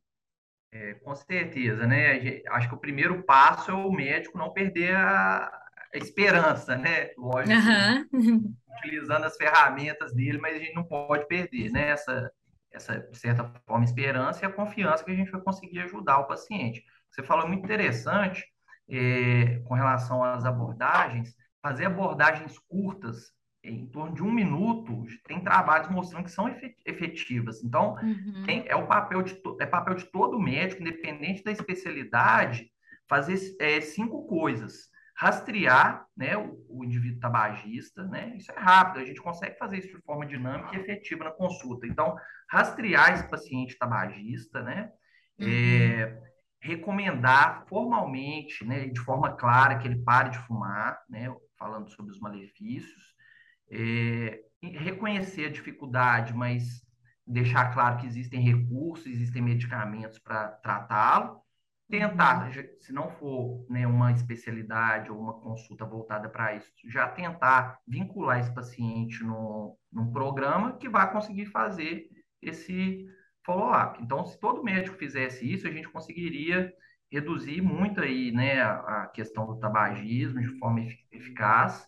É, 0.72 0.94
com 0.94 1.14
certeza, 1.14 1.86
né? 1.86 2.42
Acho 2.48 2.70
que 2.70 2.76
o 2.76 2.80
primeiro 2.80 3.22
passo 3.24 3.72
é 3.72 3.74
o 3.74 3.92
médico 3.92 4.38
não 4.38 4.54
perder 4.54 4.96
a, 4.96 5.52
a 5.94 5.98
esperança, 5.98 6.78
né? 6.78 7.12
Lógico, 7.18 7.52
uhum. 8.14 8.56
utilizando 8.78 9.26
as 9.26 9.36
ferramentas 9.36 10.14
dele, 10.14 10.38
mas 10.38 10.56
a 10.56 10.60
gente 10.60 10.74
não 10.74 10.86
pode 10.86 11.28
perder, 11.28 11.72
né? 11.72 11.90
Essa, 11.90 12.32
essa, 12.72 13.00
de 13.00 13.18
certa 13.18 13.52
forma, 13.66 13.86
esperança 13.86 14.44
e 14.44 14.48
a 14.48 14.52
confiança 14.52 15.04
que 15.04 15.12
a 15.12 15.16
gente 15.16 15.32
vai 15.32 15.42
conseguir 15.42 15.80
ajudar 15.80 16.20
o 16.20 16.28
paciente. 16.28 16.84
Você 17.10 17.24
falou 17.24 17.48
muito 17.48 17.64
interessante 17.64 18.46
é, 18.90 19.60
com 19.66 19.74
relação 19.74 20.24
às 20.24 20.46
abordagens, 20.46 21.36
fazer 21.62 21.86
abordagens 21.86 22.58
curtas, 22.58 23.34
em 23.64 23.86
torno 23.86 24.16
de 24.16 24.24
um 24.24 24.32
minuto, 24.32 25.06
tem 25.28 25.40
trabalhos 25.40 25.88
mostrando 25.90 26.24
que 26.24 26.32
são 26.32 26.48
efetivas. 26.84 27.64
Então, 27.64 27.94
uhum. 28.02 28.44
tem, 28.44 28.66
é 28.68 28.76
o 28.76 28.88
papel 28.88 29.22
de, 29.22 29.40
é 29.60 29.66
papel 29.66 29.94
de 29.94 30.06
todo 30.06 30.40
médico, 30.40 30.82
independente 30.82 31.44
da 31.44 31.52
especialidade, 31.52 32.72
fazer 33.08 33.38
é, 33.60 33.80
cinco 33.80 34.26
coisas. 34.26 34.90
Rastrear 35.22 36.08
né, 36.18 36.36
o, 36.36 36.66
o, 36.68 36.84
indivíduo 36.84 37.20
tabagista, 37.20 38.04
né? 38.04 38.34
Isso 38.36 38.52
é 38.52 38.56
rápido, 38.60 39.04
a 39.04 39.06
gente 39.06 39.22
consegue 39.22 39.56
fazer 39.56 39.78
isso 39.78 39.96
de 39.96 40.02
forma 40.02 40.26
dinâmica 40.26 40.76
e 40.76 40.80
efetiva 40.80 41.26
na 41.26 41.32
consulta. 41.32 41.86
Então, 41.86 42.16
rastrear 42.50 43.14
esse 43.14 43.30
paciente 43.30 43.78
tabagista, 43.78 44.64
né? 44.64 44.92
Uhum. 45.40 45.48
É, 45.48 46.20
recomendar 46.60 47.68
formalmente, 47.68 48.66
né, 48.66 48.88
de 48.88 49.00
forma 49.00 49.36
clara, 49.36 49.78
que 49.78 49.88
ele 49.88 50.02
pare 50.02 50.32
de 50.32 50.40
fumar, 50.40 51.00
né, 51.08 51.32
falando 51.56 51.92
sobre 51.92 52.12
os 52.12 52.20
malefícios, 52.20 53.14
é, 53.72 54.40
reconhecer 54.64 55.46
a 55.46 55.52
dificuldade, 55.52 56.34
mas 56.34 56.82
deixar 57.28 57.72
claro 57.72 57.98
que 57.98 58.08
existem 58.08 58.42
recursos, 58.42 59.06
existem 59.06 59.44
medicamentos 59.44 60.18
para 60.18 60.48
tratá-lo, 60.48 61.41
tentar, 61.92 62.48
uhum. 62.48 62.64
se 62.80 62.94
não 62.94 63.10
for 63.12 63.66
né, 63.70 63.86
uma 63.86 64.12
especialidade 64.14 65.12
ou 65.12 65.20
uma 65.20 65.34
consulta 65.34 65.86
voltada 65.86 66.30
para 66.30 66.56
isso, 66.56 66.72
já 66.86 67.08
tentar 67.08 67.78
vincular 67.86 68.40
esse 68.40 68.54
paciente 68.54 69.24
no, 69.24 69.78
num 69.92 70.12
programa 70.12 70.78
que 70.78 70.90
vai 70.90 71.12
conseguir 71.12 71.46
fazer 71.48 72.10
esse 72.42 73.06
follow-up. 73.46 74.02
Então, 74.02 74.26
se 74.26 74.40
todo 74.40 74.64
médico 74.64 74.98
fizesse 74.98 75.52
isso, 75.52 75.68
a 75.68 75.72
gente 75.72 75.90
conseguiria 75.90 76.74
reduzir 77.12 77.62
muito 77.62 78.00
aí, 78.00 78.32
né, 78.32 78.62
a, 78.62 79.04
a 79.04 79.08
questão 79.08 79.46
do 79.46 79.60
tabagismo 79.60 80.40
de 80.40 80.58
forma 80.58 80.80
eficaz 81.12 81.86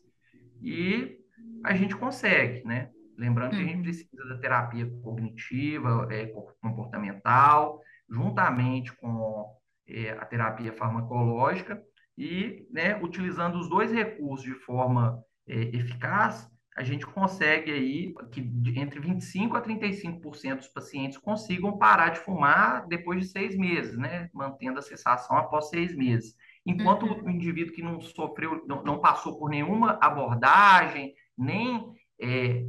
e 0.62 1.17
a 1.63 1.74
gente 1.74 1.95
consegue, 1.95 2.63
né? 2.65 2.89
Lembrando 3.17 3.51
que 3.51 3.62
a 3.62 3.63
gente 3.63 3.77
uhum. 3.77 3.83
precisa 3.83 4.27
da 4.27 4.38
terapia 4.38 4.89
cognitiva, 5.01 6.07
é, 6.12 6.25
comportamental, 6.62 7.79
juntamente 8.10 8.91
com 8.98 9.45
é, 9.93 10.12
a 10.12 10.25
terapia 10.25 10.73
farmacológica 10.73 11.81
e, 12.17 12.67
né, 12.71 13.00
utilizando 13.01 13.59
os 13.59 13.69
dois 13.69 13.91
recursos 13.91 14.45
de 14.45 14.53
forma 14.53 15.23
é, 15.47 15.55
eficaz, 15.75 16.50
a 16.75 16.83
gente 16.83 17.05
consegue 17.05 17.71
aí 17.71 18.13
que 18.31 18.41
entre 18.75 19.00
25% 19.00 19.55
a 19.55 19.62
35% 19.62 20.55
dos 20.55 20.67
pacientes 20.69 21.17
consigam 21.19 21.77
parar 21.77 22.09
de 22.09 22.19
fumar 22.19 22.88
depois 22.88 23.19
de 23.19 23.27
seis 23.27 23.55
meses, 23.55 23.95
né? 23.95 24.27
Mantendo 24.33 24.79
a 24.79 24.81
cessação 24.81 25.38
após 25.38 25.69
seis 25.69 25.95
meses. 25.95 26.35
Enquanto 26.65 27.05
uhum. 27.05 27.25
o 27.25 27.29
indivíduo 27.29 27.73
que 27.73 27.83
não 27.83 28.01
sofreu, 28.01 28.63
não, 28.65 28.83
não, 28.83 29.00
passou 29.00 29.38
por 29.38 29.50
nenhuma 29.50 30.00
abordagem, 30.01 31.13
nem 31.38 31.93
é, 32.19 32.65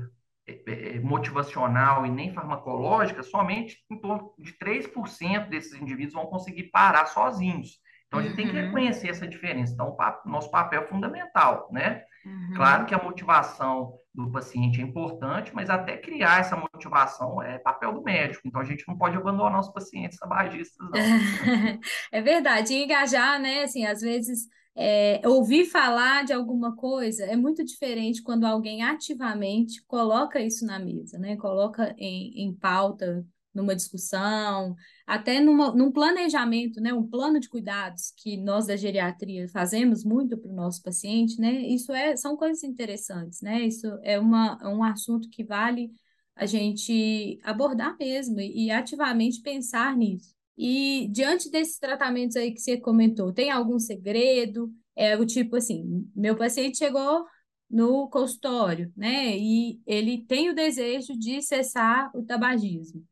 motivacional 1.03 2.05
e 2.05 2.11
nem 2.11 2.33
farmacológica, 2.33 3.23
somente 3.23 3.79
em 3.91 3.99
torno 3.99 4.33
de 4.39 4.53
3% 4.53 5.49
desses 5.49 5.81
indivíduos 5.81 6.15
vão 6.15 6.27
conseguir 6.27 6.65
parar 6.65 7.07
sozinhos. 7.07 7.79
Então, 8.07 8.21
a 8.21 8.23
gente 8.23 8.33
uhum. 8.33 8.37
tem 8.37 8.49
que 8.49 8.57
uhum. 8.57 8.67
reconhecer 8.67 9.09
essa 9.09 9.27
diferença. 9.27 9.73
Então, 9.73 9.97
o 9.97 10.29
nosso 10.29 10.51
papel 10.51 10.83
é 10.83 10.87
fundamental, 10.87 11.69
né? 11.73 12.05
Uhum. 12.25 12.53
Claro 12.55 12.87
que 12.87 12.95
a 12.95 13.03
motivação 13.03 13.99
do 14.15 14.31
paciente 14.31 14.81
é 14.81 14.85
importante, 14.85 15.53
mas 15.55 15.69
até 15.69 15.97
criar 15.97 16.41
essa 16.41 16.57
motivação 16.57 17.43
é 17.43 17.59
papel 17.59 17.93
do 17.93 18.03
médico. 18.03 18.47
Então 18.47 18.61
a 18.61 18.65
gente 18.65 18.87
não 18.87 18.97
pode 18.97 19.17
abandonar 19.17 19.61
os 19.61 19.69
pacientes 19.69 20.19
tabagistas, 20.19 20.79
não. 20.79 20.93
é 22.13 22.23
verdade. 22.23 22.73
E 22.73 22.85
engajar, 22.85 23.41
né? 23.41 23.65
Assim, 23.65 23.85
às 23.85 24.01
vezes 24.01 24.47
é, 24.77 25.21
ouvir 25.27 25.67
falar 25.67 26.25
de 26.25 26.33
alguma 26.33 26.75
coisa 26.75 27.25
é 27.25 27.37
muito 27.37 27.65
diferente 27.65 28.23
quando 28.23 28.45
alguém 28.45 28.83
ativamente 28.83 29.83
coloca 29.87 30.41
isso 30.41 30.67
na 30.67 30.79
mesa, 30.79 31.19
né? 31.19 31.37
Coloca 31.37 31.95
em, 31.99 32.45
em 32.45 32.55
pauta 32.55 33.25
numa 33.55 33.75
discussão, 33.77 34.75
até 35.07 35.41
numa, 35.41 35.73
num 35.75 35.93
planejamento, 35.93 36.81
né, 36.81 36.93
um 36.93 37.07
plano 37.07 37.39
de 37.39 37.49
cuidados 37.49 38.13
que 38.17 38.37
nós 38.37 38.67
da 38.67 38.77
geriatria 38.77 39.49
fazemos 39.49 40.05
muito 40.05 40.37
para 40.37 40.51
o 40.51 40.55
nosso 40.55 40.83
paciente, 40.83 41.41
né, 41.41 41.53
isso 41.53 41.93
é, 41.93 42.17
são 42.17 42.37
coisas 42.37 42.65
interessantes, 42.65 43.41
né, 43.41 43.61
isso 43.63 43.87
é 44.03 44.19
uma, 44.19 44.59
um 44.69 44.83
assunto 44.83 45.31
que 45.31 45.45
vale 45.45 45.93
a 46.35 46.47
gente 46.47 47.39
abordar 47.45 47.97
mesmo 47.97 48.41
e, 48.41 48.67
e 48.67 48.71
ativamente 48.73 49.41
pensar 49.41 49.97
nisso. 49.97 50.34
E 50.57 51.09
diante 51.11 51.51
desses 51.51 51.79
tratamentos 51.79 52.37
aí 52.37 52.53
que 52.53 52.61
você 52.61 52.79
comentou, 52.79 53.33
tem 53.33 53.51
algum 53.51 53.79
segredo? 53.79 54.73
É 54.97 55.17
o 55.17 55.27
tipo 55.27 55.57
assim, 55.57 56.09
meu 56.15 56.37
paciente 56.37 56.79
chegou 56.79 57.25
no 57.69 58.09
consultório, 58.09 58.93
né? 58.97 59.37
E 59.37 59.81
ele 59.87 60.25
tem 60.27 60.51
o 60.51 60.55
desejo 60.55 61.19
de 61.19 61.43
cessar 61.43 62.11
o 62.15 62.23
tabagismo. 62.23 63.05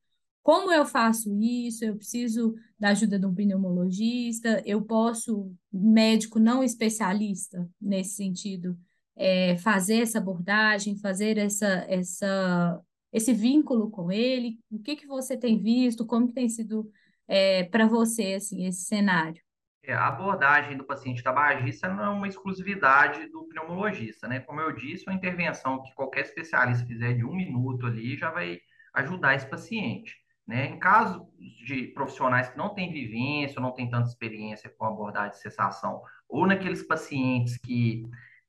Como 0.43 0.73
eu 0.73 0.85
faço 0.85 1.37
isso? 1.41 1.85
Eu 1.85 1.97
preciso 1.97 2.55
da 2.79 2.91
ajuda 2.91 3.19
de 3.19 3.27
um 3.27 3.35
pneumologista? 3.35 4.63
Eu 4.67 4.83
posso, 4.83 5.53
médico 5.73 6.39
não 6.41 6.65
especialista 6.65 7.69
nesse 7.81 8.17
sentido, 8.17 8.77
é, 9.17 9.57
fazer 9.59 9.99
essa 10.03 10.19
abordagem, 10.19 10.99
fazer 10.99 11.39
essa, 11.39 11.87
essa, 11.89 12.81
esse 13.13 13.33
vínculo 13.33 13.91
com 13.91 14.11
ele? 14.11 14.59
O 14.71 14.79
que, 14.81 14.97
que 14.97 15.07
você 15.07 15.37
tem 15.37 15.61
visto? 15.63 16.05
Como 16.05 16.33
tem 16.33 16.49
sido 16.49 16.91
é, 17.29 17.64
para 17.64 17.87
você 17.87 18.35
assim, 18.35 18.67
esse 18.67 18.83
cenário? 18.83 19.41
É, 19.85 19.93
a 19.93 20.07
abordagem 20.07 20.76
do 20.76 20.85
paciente 20.85 21.23
tabagista 21.23 21.88
não 21.88 22.05
é 22.05 22.09
uma 22.09 22.29
exclusividade 22.29 23.26
do 23.31 23.49
pneumologista, 23.49 24.29
né? 24.29 24.38
Como 24.38 24.61
eu 24.61 24.73
disse, 24.73 25.05
uma 25.09 25.14
intervenção 25.14 25.83
que 25.83 25.93
qualquer 25.95 26.21
especialista 26.21 26.87
fizer 26.87 27.14
de 27.14 27.25
um 27.25 27.35
minuto 27.35 27.87
ali 27.87 28.17
já 28.17 28.31
vai 28.31 28.61
ajudar 28.95 29.35
esse 29.35 29.47
paciente. 29.47 30.23
Né? 30.47 30.67
Em 30.67 30.79
caso 30.79 31.29
de 31.64 31.88
profissionais 31.88 32.49
que 32.49 32.59
não 32.59 32.75
têm 32.75 32.93
vivência, 32.93 33.61
não 33.61 33.73
têm 33.73 33.88
tanta 33.88 34.09
experiência 34.09 34.71
com 34.71 34.85
abordagem 34.85 35.31
de 35.33 35.38
cessação, 35.38 36.02
ou 36.29 36.47
naqueles 36.47 36.83
pacientes 36.83 37.57
que 37.57 38.05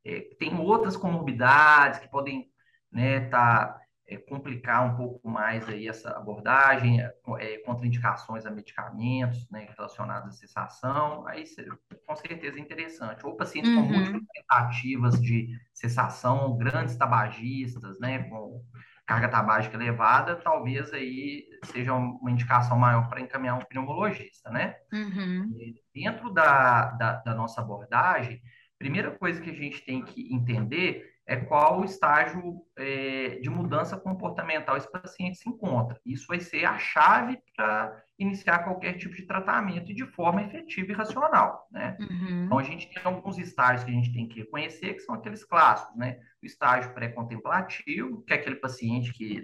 é, 0.05 0.21
têm 0.39 0.59
outras 0.59 0.97
comorbidades 0.97 1.99
que 1.99 2.09
podem 2.09 2.51
né, 2.91 3.21
tá, 3.29 3.79
é, 4.07 4.17
complicar 4.17 4.85
um 4.85 4.95
pouco 4.95 5.27
mais 5.29 5.67
aí 5.69 5.87
essa 5.87 6.11
abordagem, 6.11 7.01
é, 7.01 7.57
contraindicações 7.65 8.45
a 8.45 8.51
medicamentos 8.51 9.49
né, 9.49 9.67
relacionados 9.75 10.29
à 10.29 10.31
cessação, 10.31 11.25
aí 11.27 11.43
com 12.05 12.15
certeza 12.15 12.57
é 12.57 12.61
interessante. 12.61 13.25
Ou 13.25 13.35
pacientes 13.35 13.71
uhum. 13.71 13.87
com 13.87 13.93
múltiplas 13.93 14.23
tentativas 14.33 15.21
de 15.21 15.57
cessação, 15.73 16.57
grandes 16.57 16.95
tabagistas, 16.95 17.99
né, 17.99 18.23
com 18.29 18.61
carga 19.05 19.27
tabágica 19.27 19.75
elevada, 19.75 20.35
talvez 20.35 20.93
aí 20.93 21.45
seja 21.65 21.93
uma 21.93 22.31
indicação 22.31 22.77
maior 22.77 23.09
para 23.09 23.21
encaminhar 23.21 23.57
um 23.57 23.65
pneumologista, 23.65 24.49
né? 24.49 24.75
Uhum. 24.93 25.53
Dentro 25.93 26.33
da, 26.33 26.91
da, 26.91 27.13
da, 27.17 27.35
nossa 27.35 27.59
abordagem, 27.59 28.41
primeira 28.79 29.11
coisa 29.11 29.41
que 29.41 29.49
a 29.49 29.53
gente 29.53 29.83
tem 29.83 30.03
que 30.03 30.33
entender 30.33 31.12
é 31.25 31.37
qual 31.37 31.79
o 31.79 31.85
estágio 31.85 32.61
é, 32.77 33.39
de 33.41 33.49
mudança 33.49 33.97
comportamental 33.97 34.75
esse 34.75 34.91
paciente 34.91 35.37
se 35.37 35.49
encontra. 35.49 35.99
Isso 36.05 36.27
vai 36.27 36.39
ser 36.39 36.65
a 36.65 36.77
chave 36.77 37.39
para 37.55 38.03
iniciar 38.19 38.59
qualquer 38.59 38.93
tipo 38.93 39.15
de 39.15 39.25
tratamento 39.25 39.93
de 39.93 40.05
forma 40.05 40.43
efetiva 40.43 40.91
e 40.91 40.95
racional, 40.95 41.67
né? 41.71 41.97
Uhum. 41.99 42.45
Então, 42.45 42.59
a 42.59 42.63
gente 42.63 42.93
tem 42.93 43.01
alguns 43.03 43.37
estágios 43.37 43.83
que 43.85 43.91
a 43.91 43.93
gente 43.93 44.13
tem 44.13 44.27
que 44.27 44.39
reconhecer, 44.41 44.93
que 44.95 44.99
são 44.99 45.15
aqueles 45.15 45.45
clássicos, 45.45 45.95
né? 45.95 46.19
O 46.41 46.45
estágio 46.45 46.93
pré-contemplativo, 46.93 48.21
que 48.23 48.33
é 48.33 48.35
aquele 48.35 48.57
paciente 48.57 49.13
que 49.13 49.41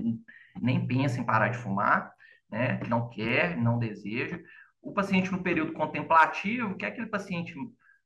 nem 0.61 0.85
pensa 0.85 1.19
em 1.19 1.25
parar 1.25 1.47
de 1.47 1.57
fumar, 1.57 2.11
né? 2.49 2.77
Que 2.77 2.89
não 2.89 3.09
quer, 3.09 3.57
não 3.57 3.79
deseja. 3.79 4.39
O 4.81 4.91
paciente 4.93 5.31
no 5.31 5.41
período 5.41 5.73
contemplativo, 5.73 6.75
que 6.75 6.85
é 6.85 6.89
aquele 6.89 7.07
paciente 7.07 7.53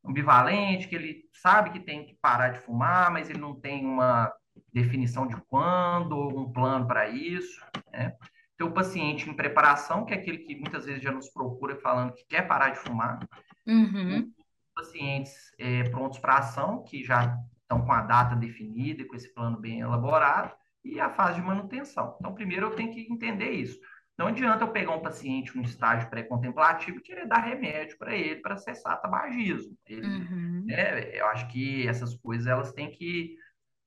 ambivalente, 0.05 0.87
que 0.87 0.95
ele 0.95 1.23
sabe 1.33 1.71
que 1.71 1.79
tem 1.79 2.05
que 2.05 2.17
parar 2.21 2.49
de 2.49 2.59
fumar, 2.59 3.11
mas 3.11 3.29
ele 3.29 3.39
não 3.39 3.55
tem 3.59 3.85
uma 3.85 4.31
definição 4.71 5.27
de 5.27 5.35
quando, 5.47 6.17
um 6.17 6.51
plano 6.51 6.87
para 6.87 7.09
isso, 7.09 7.61
né? 7.91 8.15
Tem 8.57 8.67
o 8.67 8.73
paciente 8.73 9.29
em 9.29 9.33
preparação, 9.33 10.05
que 10.05 10.13
é 10.13 10.17
aquele 10.17 10.39
que 10.39 10.55
muitas 10.55 10.85
vezes 10.85 11.01
já 11.01 11.11
nos 11.11 11.29
procura 11.29 11.75
falando 11.77 12.13
que 12.13 12.25
quer 12.25 12.47
parar 12.47 12.69
de 12.69 12.79
fumar. 12.79 13.19
Uhum. 13.65 14.31
Pacientes 14.75 15.33
é, 15.57 15.83
prontos 15.89 16.19
para 16.19 16.37
ação, 16.37 16.83
que 16.83 17.03
já 17.03 17.37
estão 17.61 17.83
com 17.83 17.91
a 17.91 18.01
data 18.01 18.35
definida 18.35 19.01
e 19.01 19.05
com 19.05 19.15
esse 19.15 19.33
plano 19.33 19.59
bem 19.59 19.79
elaborado, 19.79 20.53
e 20.83 20.99
a 20.99 21.09
fase 21.09 21.39
de 21.39 21.45
manutenção. 21.45 22.15
Então, 22.19 22.33
primeiro 22.33 22.67
eu 22.67 22.75
tenho 22.75 22.93
que 22.93 23.01
entender 23.11 23.51
isso. 23.51 23.79
Não 24.17 24.27
adianta 24.27 24.63
eu 24.63 24.71
pegar 24.71 24.91
um 24.91 25.01
paciente 25.01 25.55
no 25.55 25.63
estágio 25.63 26.09
pré-contemplativo 26.09 26.99
e 26.99 27.01
querer 27.01 27.27
dar 27.27 27.39
remédio 27.39 27.97
para 27.97 28.15
ele 28.15 28.41
para 28.41 28.57
cessar 28.57 29.01
tabagismo. 29.01 29.75
Ele, 29.87 30.05
uhum. 30.05 30.63
né, 30.65 31.17
eu 31.17 31.25
acho 31.27 31.47
que 31.47 31.87
essas 31.87 32.15
coisas 32.15 32.45
elas 32.45 32.71
têm 32.73 32.91
que 32.91 33.35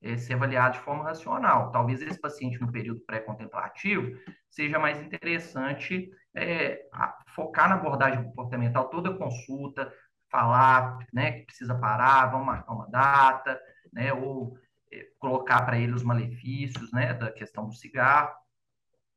é, 0.01 0.17
ser 0.17 0.33
avaliadas 0.33 0.77
de 0.77 0.83
forma 0.83 1.03
racional. 1.03 1.71
Talvez 1.71 2.01
esse 2.01 2.19
paciente 2.19 2.59
no 2.59 2.71
período 2.71 3.01
pré-contemplativo 3.01 4.17
seja 4.49 4.77
mais 4.77 5.01
interessante 5.01 6.09
é, 6.35 6.85
focar 7.33 7.69
na 7.69 7.75
abordagem 7.75 8.23
comportamental 8.23 8.89
toda 8.89 9.09
a 9.09 9.17
consulta, 9.17 9.91
falar 10.29 10.99
né, 11.13 11.31
que 11.31 11.45
precisa 11.45 11.73
parar, 11.73 12.27
vamos 12.27 12.47
marcar 12.47 12.73
uma 12.73 12.89
data, 12.89 13.59
né, 13.93 14.13
ou 14.13 14.57
é, 14.91 15.07
colocar 15.17 15.61
para 15.65 15.77
ele 15.77 15.93
os 15.93 16.03
malefícios 16.03 16.91
né, 16.91 17.13
da 17.13 17.31
questão 17.31 17.67
do 17.67 17.73
cigarro. 17.73 18.35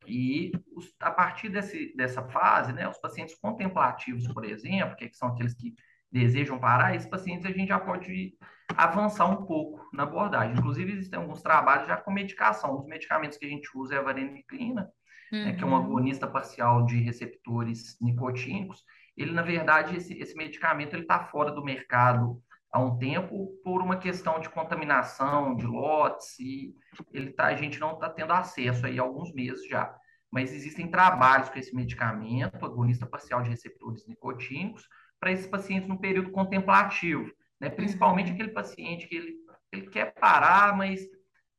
E 0.07 0.53
os, 0.75 0.93
a 1.01 1.11
partir 1.11 1.49
desse, 1.49 1.95
dessa 1.97 2.23
fase, 2.23 2.73
né, 2.73 2.89
os 2.89 2.99
pacientes 2.99 3.35
contemplativos, 3.37 4.27
por 4.29 4.45
exemplo, 4.45 4.97
que 4.97 5.13
são 5.13 5.29
aqueles 5.29 5.55
que 5.55 5.75
desejam 6.11 6.59
parar, 6.59 6.95
esses 6.95 7.09
pacientes 7.09 7.47
a 7.47 7.51
gente 7.51 7.69
já 7.69 7.79
pode 7.79 8.35
avançar 8.77 9.27
um 9.27 9.45
pouco 9.45 9.89
na 9.93 10.05
abordagem. 10.05 10.57
Inclusive, 10.57 10.93
existem 10.93 11.19
alguns 11.19 11.43
trabalhos 11.43 11.87
já 11.87 11.97
com 11.97 12.11
medicação. 12.11 12.75
Um 12.75 12.79
dos 12.79 12.87
medicamentos 12.87 13.39
que 13.39 13.47
a 13.47 13.49
gente 13.49 13.69
usa 13.75 13.95
é 13.95 13.99
a 13.99 14.03
vareniclina, 14.03 14.89
uhum. 15.33 15.45
né, 15.45 15.53
que 15.53 15.63
é 15.63 15.67
um 15.67 15.71
uhum. 15.71 15.77
agonista 15.77 16.27
parcial 16.27 16.85
de 16.85 17.01
receptores 17.01 17.97
nicotínicos. 18.01 18.83
Ele, 19.17 19.33
na 19.33 19.43
verdade, 19.43 19.97
esse, 19.97 20.15
esse 20.19 20.35
medicamento 20.35 20.97
está 20.97 21.25
fora 21.25 21.51
do 21.51 21.65
mercado 21.65 22.43
há 22.73 22.81
um 22.81 22.97
tempo 22.97 23.49
por 23.65 23.83
uma 23.83 23.97
questão 23.97 24.39
de 24.39 24.49
contaminação 24.49 25.57
de 25.57 25.67
lotes 25.67 26.39
e 26.39 26.75
ele 27.13 27.31
tá, 27.31 27.47
a 27.47 27.55
gente 27.55 27.81
não 27.81 27.95
está 27.95 28.09
tendo 28.09 28.33
acesso 28.33 28.87
aí 28.87 28.99
há 28.99 29.03
alguns 29.03 29.33
meses 29.33 29.67
já. 29.69 29.95
Mas 30.31 30.53
existem 30.53 30.89
trabalhos 30.89 31.49
com 31.49 31.59
esse 31.59 31.75
medicamento, 31.75 32.65
agonista 32.65 33.07
parcial 33.07 33.43
de 33.43 33.51
receptores 33.51 34.07
nicotínicos, 34.07 34.89
para 35.19 35.33
esses 35.33 35.47
pacientes 35.47 35.89
no 35.89 35.99
período 35.99 36.31
contemplativo, 36.31 37.31
né? 37.61 37.69
principalmente 37.69 38.29
uhum. 38.29 38.35
aquele 38.35 38.51
paciente 38.51 39.07
que 39.07 39.17
ele, 39.17 39.35
ele 39.73 39.87
quer 39.89 40.15
parar, 40.15 40.77
mas 40.77 41.03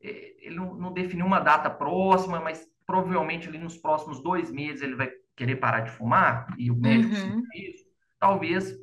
eh, 0.02 0.34
ele 0.40 0.56
não, 0.56 0.74
não 0.74 0.94
definiu 0.94 1.26
uma 1.26 1.40
data 1.40 1.70
próxima, 1.70 2.40
mas 2.40 2.66
provavelmente 2.86 3.48
ali 3.48 3.60
nos 3.60 3.78
próximos 3.78 4.24
dois 4.24 4.50
meses 4.50 4.82
ele 4.82 4.96
vai 4.96 5.12
querer 5.36 5.58
parar 5.58 5.82
de 5.82 5.92
fumar, 5.92 6.48
e 6.58 6.72
o 6.72 6.76
médico 6.76 7.14
uhum. 7.16 7.44
isso, 7.54 7.86
talvez 8.20 8.78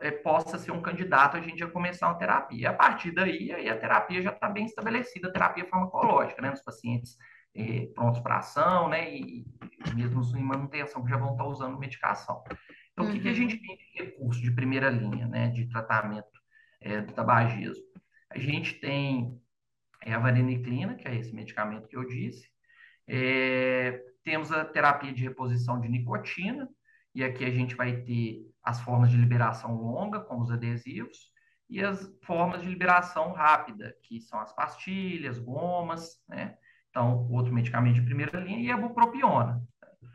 é, 0.00 0.10
possa 0.10 0.58
ser 0.58 0.72
um 0.72 0.82
candidato 0.82 1.36
a 1.36 1.40
gente 1.40 1.62
a 1.62 1.70
começar 1.70 2.08
uma 2.08 2.18
terapia. 2.18 2.70
A 2.70 2.74
partir 2.74 3.12
daí, 3.12 3.52
aí 3.52 3.68
a 3.68 3.78
terapia 3.78 4.22
já 4.22 4.30
está 4.30 4.48
bem 4.48 4.64
estabelecida, 4.64 5.28
a 5.28 5.32
terapia 5.32 5.66
farmacológica, 5.66 6.40
né, 6.42 6.50
nos 6.50 6.62
pacientes 6.62 7.16
é, 7.54 7.86
prontos 7.94 8.20
para 8.20 8.38
ação, 8.38 8.88
né, 8.88 9.14
e, 9.14 9.46
e 9.86 9.94
mesmo 9.94 10.22
em 10.36 10.42
manutenção, 10.42 11.02
que 11.02 11.10
já 11.10 11.16
vão 11.16 11.32
estar 11.32 11.44
tá 11.44 11.50
usando 11.50 11.78
medicação. 11.78 12.42
Então, 12.92 13.04
uhum. 13.04 13.10
o 13.10 13.14
que, 13.14 13.20
que, 13.20 13.28
a 13.28 13.34
gente 13.34 13.56
uhum. 13.56 13.62
tem 13.62 13.76
de 13.76 14.04
recurso 14.04 14.40
de 14.40 14.50
primeira 14.50 14.90
linha, 14.90 15.26
né, 15.26 15.48
de 15.48 15.68
tratamento 15.68 16.40
é, 16.80 17.00
do 17.00 17.12
tabagismo? 17.12 17.84
A 18.30 18.38
gente 18.38 18.74
tem 18.74 19.40
é, 20.02 20.12
a 20.12 20.18
vareniclina, 20.18 20.94
que 20.94 21.06
é 21.06 21.14
esse 21.14 21.34
medicamento 21.34 21.88
que 21.88 21.96
eu 21.96 22.06
disse, 22.06 22.48
é, 23.08 24.02
temos 24.24 24.50
a 24.50 24.64
terapia 24.64 25.12
de 25.12 25.22
reposição 25.22 25.80
de 25.80 25.88
nicotina, 25.88 26.68
e 27.16 27.24
aqui 27.24 27.46
a 27.46 27.50
gente 27.50 27.74
vai 27.74 27.96
ter 28.02 28.42
as 28.62 28.78
formas 28.82 29.10
de 29.10 29.16
liberação 29.16 29.74
longa, 29.74 30.20
como 30.20 30.42
os 30.42 30.50
adesivos, 30.50 31.32
e 31.68 31.82
as 31.82 32.12
formas 32.22 32.60
de 32.60 32.68
liberação 32.68 33.32
rápida, 33.32 33.96
que 34.02 34.20
são 34.20 34.38
as 34.38 34.52
pastilhas, 34.52 35.38
gomas, 35.38 36.22
né? 36.28 36.58
Então, 36.90 37.26
outro 37.30 37.54
medicamento 37.54 37.94
de 37.94 38.02
primeira 38.02 38.38
linha 38.38 38.60
e 38.60 38.70
a 38.70 38.76
bupropiona. 38.76 39.62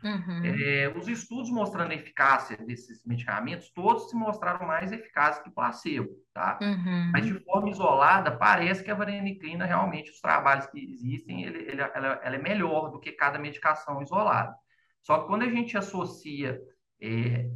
Uhum. 0.04 0.42
É, 0.44 0.92
os 0.96 1.08
estudos 1.08 1.50
mostrando 1.50 1.90
a 1.90 1.94
eficácia 1.96 2.56
desses 2.56 3.04
medicamentos, 3.04 3.72
todos 3.72 4.08
se 4.08 4.14
mostraram 4.14 4.64
mais 4.64 4.92
eficazes 4.92 5.42
que 5.42 5.48
o 5.48 5.52
placebo, 5.52 6.08
tá? 6.32 6.56
Uhum. 6.62 7.10
Mas 7.12 7.26
de 7.26 7.34
forma 7.44 7.68
isolada, 7.68 8.30
parece 8.30 8.84
que 8.84 8.90
a 8.92 8.94
vareniclina, 8.94 9.66
realmente, 9.66 10.12
os 10.12 10.20
trabalhos 10.20 10.66
que 10.66 10.78
existem, 10.78 11.42
ele, 11.42 11.58
ele, 11.58 11.80
ela, 11.80 12.20
ela, 12.22 12.36
é 12.36 12.38
melhor 12.38 12.90
do 12.90 13.00
que 13.00 13.10
cada 13.10 13.40
medicação 13.40 14.00
isolada. 14.00 14.54
Só 15.02 15.18
que 15.18 15.26
quando 15.26 15.42
a 15.42 15.50
gente 15.50 15.76
associa 15.76 16.60
é, 17.02 17.50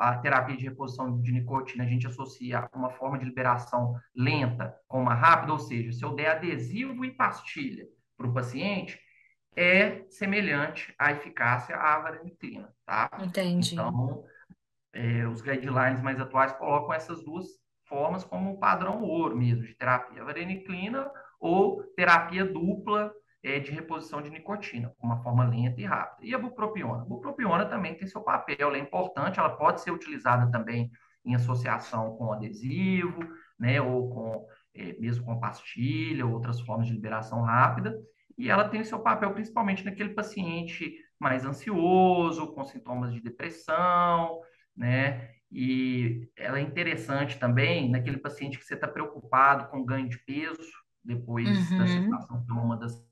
a 0.00 0.16
terapia 0.16 0.56
de 0.56 0.64
reposição 0.64 1.20
de 1.20 1.30
nicotina, 1.30 1.84
a 1.84 1.86
gente 1.86 2.06
associa 2.06 2.68
uma 2.74 2.90
forma 2.90 3.18
de 3.18 3.24
liberação 3.24 3.94
lenta 4.14 4.74
com 4.88 5.00
uma 5.00 5.14
rápida, 5.14 5.52
ou 5.52 5.58
seja, 5.58 5.92
se 5.92 6.04
eu 6.04 6.14
der 6.14 6.30
adesivo 6.30 7.04
e 7.04 7.10
pastilha 7.12 7.86
para 8.16 8.26
o 8.26 8.32
paciente, 8.32 8.98
é 9.54 10.04
semelhante 10.08 10.94
à 10.98 11.12
eficácia 11.12 11.76
à 11.76 11.98
vareniclina, 12.00 12.72
tá? 12.84 13.10
Entendi. 13.22 13.74
Então, 13.74 14.24
é, 14.92 15.26
os 15.28 15.40
guidelines 15.40 16.00
mais 16.02 16.18
atuais 16.18 16.52
colocam 16.52 16.92
essas 16.92 17.22
duas 17.22 17.46
formas 17.84 18.24
como 18.24 18.58
padrão 18.58 19.02
ouro 19.02 19.36
mesmo, 19.36 19.64
de 19.64 19.74
terapia 19.74 20.24
vareniclina 20.24 21.10
ou 21.38 21.82
terapia 21.94 22.44
dupla 22.44 23.12
de 23.42 23.72
reposição 23.72 24.20
de 24.20 24.28
nicotina, 24.28 24.92
uma 25.02 25.22
forma 25.22 25.46
lenta 25.46 25.80
e 25.80 25.84
rápida. 25.84 26.26
E 26.26 26.34
a 26.34 26.38
bupropiona? 26.38 27.02
A 27.02 27.06
bupropiona 27.06 27.64
também 27.64 27.94
tem 27.94 28.06
seu 28.06 28.20
papel, 28.20 28.56
ela 28.68 28.76
é 28.76 28.80
importante, 28.80 29.38
ela 29.38 29.56
pode 29.56 29.80
ser 29.80 29.90
utilizada 29.90 30.50
também 30.50 30.90
em 31.24 31.34
associação 31.34 32.16
com 32.16 32.32
adesivo, 32.32 33.20
né, 33.58 33.80
ou 33.80 34.10
com, 34.10 34.46
é, 34.74 34.94
mesmo 34.98 35.24
com 35.24 35.40
pastilha, 35.40 36.26
outras 36.26 36.60
formas 36.60 36.86
de 36.86 36.92
liberação 36.92 37.42
rápida, 37.42 37.98
e 38.36 38.50
ela 38.50 38.68
tem 38.68 38.82
seu 38.84 39.00
papel 39.00 39.32
principalmente 39.32 39.84
naquele 39.84 40.10
paciente 40.10 40.94
mais 41.18 41.44
ansioso, 41.44 42.54
com 42.54 42.64
sintomas 42.64 43.12
de 43.12 43.20
depressão, 43.20 44.40
né? 44.74 45.30
E 45.52 46.30
ela 46.36 46.58
é 46.58 46.62
interessante 46.62 47.38
também 47.38 47.90
naquele 47.90 48.16
paciente 48.16 48.58
que 48.58 48.64
você 48.64 48.74
está 48.74 48.88
preocupado 48.88 49.68
com 49.68 49.84
ganho 49.84 50.08
de 50.08 50.18
peso 50.24 50.72
depois 51.04 51.70
uhum. 51.70 51.78
da 51.78 51.86
situação, 51.86 52.44
que 52.44 52.50
é 52.50 52.54
uma 52.54 52.78
das 52.78 53.09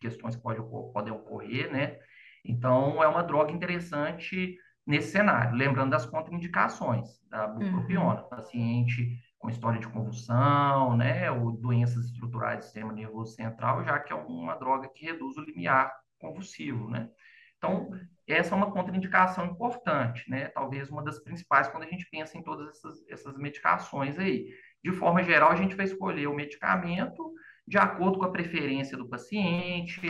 questões 0.00 0.36
que 0.36 0.42
pode, 0.42 0.60
podem 0.92 1.12
ocorrer, 1.12 1.70
né? 1.70 1.98
Então, 2.44 3.02
é 3.02 3.08
uma 3.08 3.22
droga 3.22 3.52
interessante 3.52 4.56
nesse 4.86 5.12
cenário. 5.12 5.56
Lembrando 5.56 5.90
das 5.90 6.06
contraindicações 6.06 7.20
da 7.28 7.46
bupropiona. 7.46 8.22
Uhum. 8.22 8.28
Paciente 8.28 9.18
com 9.38 9.48
história 9.48 9.80
de 9.80 9.88
convulsão, 9.88 10.96
né, 10.98 11.30
ou 11.30 11.52
doenças 11.52 12.04
estruturais 12.04 12.58
do 12.58 12.64
sistema 12.64 12.92
nervoso 12.92 13.34
central, 13.34 13.82
já 13.82 13.98
que 13.98 14.12
é 14.12 14.16
uma 14.16 14.54
droga 14.54 14.86
que 14.94 15.06
reduz 15.06 15.34
o 15.38 15.40
limiar 15.40 15.90
convulsivo, 16.18 16.90
né? 16.90 17.08
Então, 17.56 17.90
essa 18.26 18.54
é 18.54 18.56
uma 18.56 18.70
contraindicação 18.70 19.46
importante, 19.46 20.28
né? 20.30 20.48
Talvez 20.48 20.90
uma 20.90 21.02
das 21.02 21.18
principais 21.18 21.68
quando 21.68 21.84
a 21.84 21.86
gente 21.86 22.06
pensa 22.10 22.36
em 22.36 22.42
todas 22.42 22.68
essas, 22.68 23.08
essas 23.08 23.36
medicações 23.38 24.18
aí. 24.18 24.48
De 24.84 24.92
forma 24.92 25.22
geral, 25.22 25.50
a 25.50 25.56
gente 25.56 25.74
vai 25.74 25.86
escolher 25.86 26.26
o 26.26 26.34
medicamento 26.34 27.32
de 27.70 27.78
acordo 27.78 28.18
com 28.18 28.24
a 28.24 28.32
preferência 28.32 28.98
do 28.98 29.08
paciente 29.08 30.00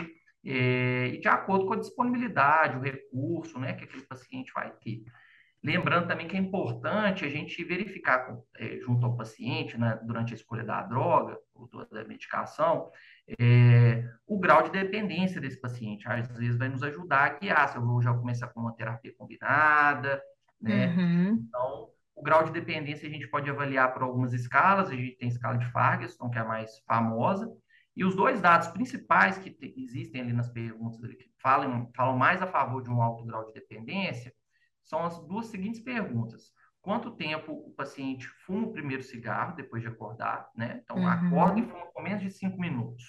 é, 0.43 1.09
e 1.13 1.19
de 1.19 1.27
acordo 1.27 1.67
com 1.67 1.73
a 1.73 1.79
disponibilidade, 1.79 2.75
o 2.75 2.81
recurso, 2.81 3.59
né, 3.59 3.73
que 3.73 3.83
aquele 3.83 4.01
paciente 4.01 4.51
vai 4.51 4.71
ter. 4.83 5.03
Lembrando 5.63 6.07
também 6.07 6.27
que 6.27 6.35
é 6.35 6.39
importante 6.39 7.23
a 7.23 7.29
gente 7.29 7.63
verificar 7.63 8.35
é, 8.57 8.79
junto 8.79 9.05
ao 9.05 9.15
paciente, 9.15 9.77
né, 9.77 9.99
durante 10.03 10.33
a 10.33 10.35
escolha 10.35 10.63
da 10.63 10.81
droga 10.81 11.37
ou 11.53 11.69
da 11.85 12.03
medicação, 12.03 12.89
é, 13.39 14.09
o 14.25 14.39
grau 14.39 14.63
de 14.63 14.71
dependência 14.71 15.39
desse 15.39 15.61
paciente. 15.61 16.07
Às 16.07 16.35
vezes 16.35 16.57
vai 16.57 16.67
nos 16.67 16.81
ajudar 16.81 17.25
a 17.25 17.37
guiar 17.37 17.69
se 17.69 17.77
eu 17.77 17.85
vou 17.85 18.01
já 18.01 18.11
começar 18.11 18.47
com 18.47 18.61
uma 18.61 18.75
terapia 18.75 19.13
combinada, 19.15 20.19
né? 20.59 20.95
Uhum. 20.97 21.45
Então, 21.47 21.89
o 22.21 22.23
grau 22.23 22.43
de 22.43 22.51
dependência 22.51 23.09
a 23.09 23.11
gente 23.11 23.27
pode 23.27 23.49
avaliar 23.49 23.91
por 23.91 24.03
algumas 24.03 24.31
escalas. 24.31 24.89
A 24.89 24.95
gente 24.95 25.17
tem 25.17 25.27
a 25.27 25.31
escala 25.31 25.57
de 25.57 25.65
Ferguson, 25.71 26.29
que 26.29 26.37
é 26.37 26.41
a 26.41 26.45
mais 26.45 26.79
famosa, 26.87 27.51
e 27.95 28.05
os 28.05 28.15
dois 28.15 28.39
dados 28.39 28.67
principais 28.67 29.39
que 29.39 29.57
existem 29.75 30.21
ali 30.21 30.31
nas 30.31 30.47
perguntas 30.49 31.01
que 31.01 31.31
falam, 31.41 31.91
falam 31.95 32.15
mais 32.15 32.39
a 32.39 32.47
favor 32.47 32.83
de 32.83 32.91
um 32.91 33.01
alto 33.01 33.25
grau 33.25 33.45
de 33.47 33.53
dependência 33.53 34.31
são 34.83 35.03
as 35.03 35.19
duas 35.27 35.47
seguintes 35.47 35.81
perguntas. 35.81 36.51
Quanto 36.79 37.15
tempo 37.15 37.51
o 37.51 37.71
paciente 37.71 38.27
fuma 38.45 38.67
o 38.67 38.71
primeiro 38.71 39.03
cigarro 39.03 39.55
depois 39.55 39.81
de 39.81 39.89
acordar, 39.89 40.49
né? 40.55 40.81
Então, 40.83 40.97
uhum. 40.97 41.07
acorda 41.07 41.59
e 41.59 41.63
fuma 41.63 41.87
com 41.87 42.01
menos 42.03 42.21
de 42.21 42.29
cinco 42.29 42.59
minutos. 42.59 43.03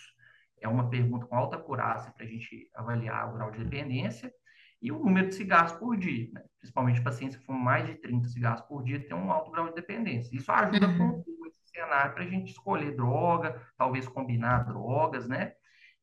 É 0.61 0.69
uma 0.69 0.89
pergunta 0.89 1.27
com 1.27 1.37
alta 1.37 1.57
acurácia 1.57 2.13
para 2.13 2.25
a 2.25 2.29
gente 2.29 2.71
avaliar 2.75 3.29
o 3.29 3.35
grau 3.35 3.51
de 3.51 3.63
dependência. 3.63 4.33
E 4.83 4.91
o 4.91 4.99
número 4.99 5.29
de 5.29 5.37
cigarros 5.37 5.73
por 5.73 5.97
dia, 5.97 6.29
né? 6.33 6.43
principalmente 6.59 7.03
pacientes 7.03 7.37
que 7.37 7.45
fumam 7.45 7.63
mais 7.63 7.87
de 7.87 7.95
30 7.95 8.29
cigarros 8.29 8.61
por 8.63 8.83
dia, 8.83 9.01
tem 9.01 9.17
um 9.17 9.31
alto 9.31 9.51
grau 9.51 9.69
de 9.69 9.75
dependência. 9.75 10.37
Isso 10.37 10.51
ajuda 10.51 10.89
uhum. 10.89 10.95
a 10.95 10.99
compor 10.99 11.47
esse 11.47 11.71
cenário 11.73 12.15
para 12.15 12.25
a 12.25 12.27
gente 12.27 12.51
escolher 12.51 12.97
droga, 12.97 13.63
talvez 13.79 14.09
combinar 14.09 14.65
drogas, 14.65 15.29
né? 15.29 15.53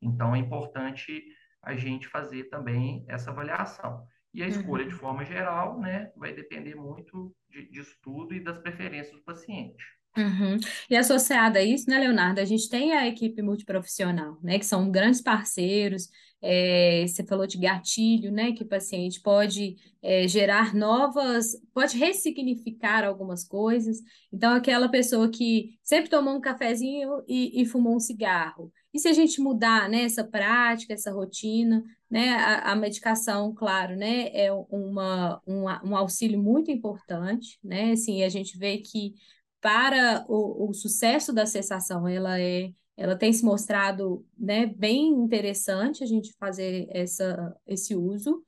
Então, 0.01 0.33
é 0.33 0.39
importante 0.39 1.23
a 1.61 1.75
gente 1.75 2.07
fazer 2.07 2.45
também 2.45 3.03
essa 3.07 3.31
avaliação. 3.31 4.05
E 4.33 4.43
a 4.43 4.47
escolha, 4.47 4.83
uhum. 4.83 4.89
de 4.89 4.95
forma 4.95 5.25
geral, 5.25 5.79
né, 5.79 6.11
vai 6.15 6.33
depender 6.33 6.75
muito 6.75 7.35
de, 7.49 7.69
disso 7.69 7.95
tudo 8.01 8.33
e 8.33 8.39
das 8.39 8.59
preferências 8.59 9.15
do 9.15 9.23
paciente. 9.23 9.83
Uhum. 10.17 10.57
E 10.89 10.95
associada 10.95 11.59
a 11.59 11.63
isso, 11.63 11.89
né, 11.89 11.99
Leonardo, 11.99 12.39
a 12.39 12.45
gente 12.45 12.69
tem 12.69 12.93
a 12.93 13.07
equipe 13.07 13.41
multiprofissional, 13.41 14.37
né, 14.41 14.59
que 14.59 14.65
são 14.65 14.91
grandes 14.91 15.21
parceiros, 15.21 16.09
é, 16.41 17.05
você 17.07 17.23
falou 17.23 17.45
de 17.45 17.57
gatilho, 17.57 18.31
né? 18.31 18.51
Que 18.53 18.63
o 18.63 18.67
paciente 18.67 19.21
pode 19.21 19.75
é, 20.01 20.27
gerar 20.27 20.73
novas, 20.73 21.55
pode 21.73 21.97
ressignificar 21.97 23.03
algumas 23.03 23.43
coisas. 23.43 23.99
Então, 24.31 24.53
aquela 24.53 24.89
pessoa 24.89 25.29
que 25.29 25.77
sempre 25.83 26.09
tomou 26.09 26.35
um 26.35 26.41
cafezinho 26.41 27.23
e, 27.27 27.61
e 27.61 27.65
fumou 27.65 27.95
um 27.95 27.99
cigarro. 27.99 28.71
E 28.93 28.99
se 28.99 29.07
a 29.07 29.13
gente 29.13 29.39
mudar, 29.41 29.87
né, 29.89 30.03
essa 30.03 30.23
prática, 30.23 30.93
essa 30.93 31.11
rotina, 31.11 31.83
né, 32.09 32.29
a, 32.31 32.71
a 32.71 32.75
medicação, 32.75 33.53
claro, 33.53 33.95
né, 33.95 34.29
é 34.33 34.51
uma, 34.51 35.41
um, 35.45 35.65
um 35.83 35.95
auxílio 35.95 36.41
muito 36.41 36.71
importante, 36.71 37.59
né, 37.63 37.91
assim, 37.91 38.23
a 38.23 38.29
gente 38.29 38.57
vê 38.57 38.79
que 38.79 39.13
para 39.61 40.25
o, 40.27 40.69
o 40.69 40.73
sucesso 40.73 41.33
da 41.33 41.45
cessação, 41.45 42.07
ela 42.07 42.39
é 42.39 42.71
ela 42.99 43.15
tem 43.15 43.31
se 43.31 43.45
mostrado 43.45 44.25
né, 44.37 44.65
bem 44.65 45.07
interessante 45.07 46.03
a 46.03 46.05
gente 46.05 46.33
fazer 46.33 46.85
essa, 46.91 47.55
esse 47.65 47.95
uso, 47.95 48.43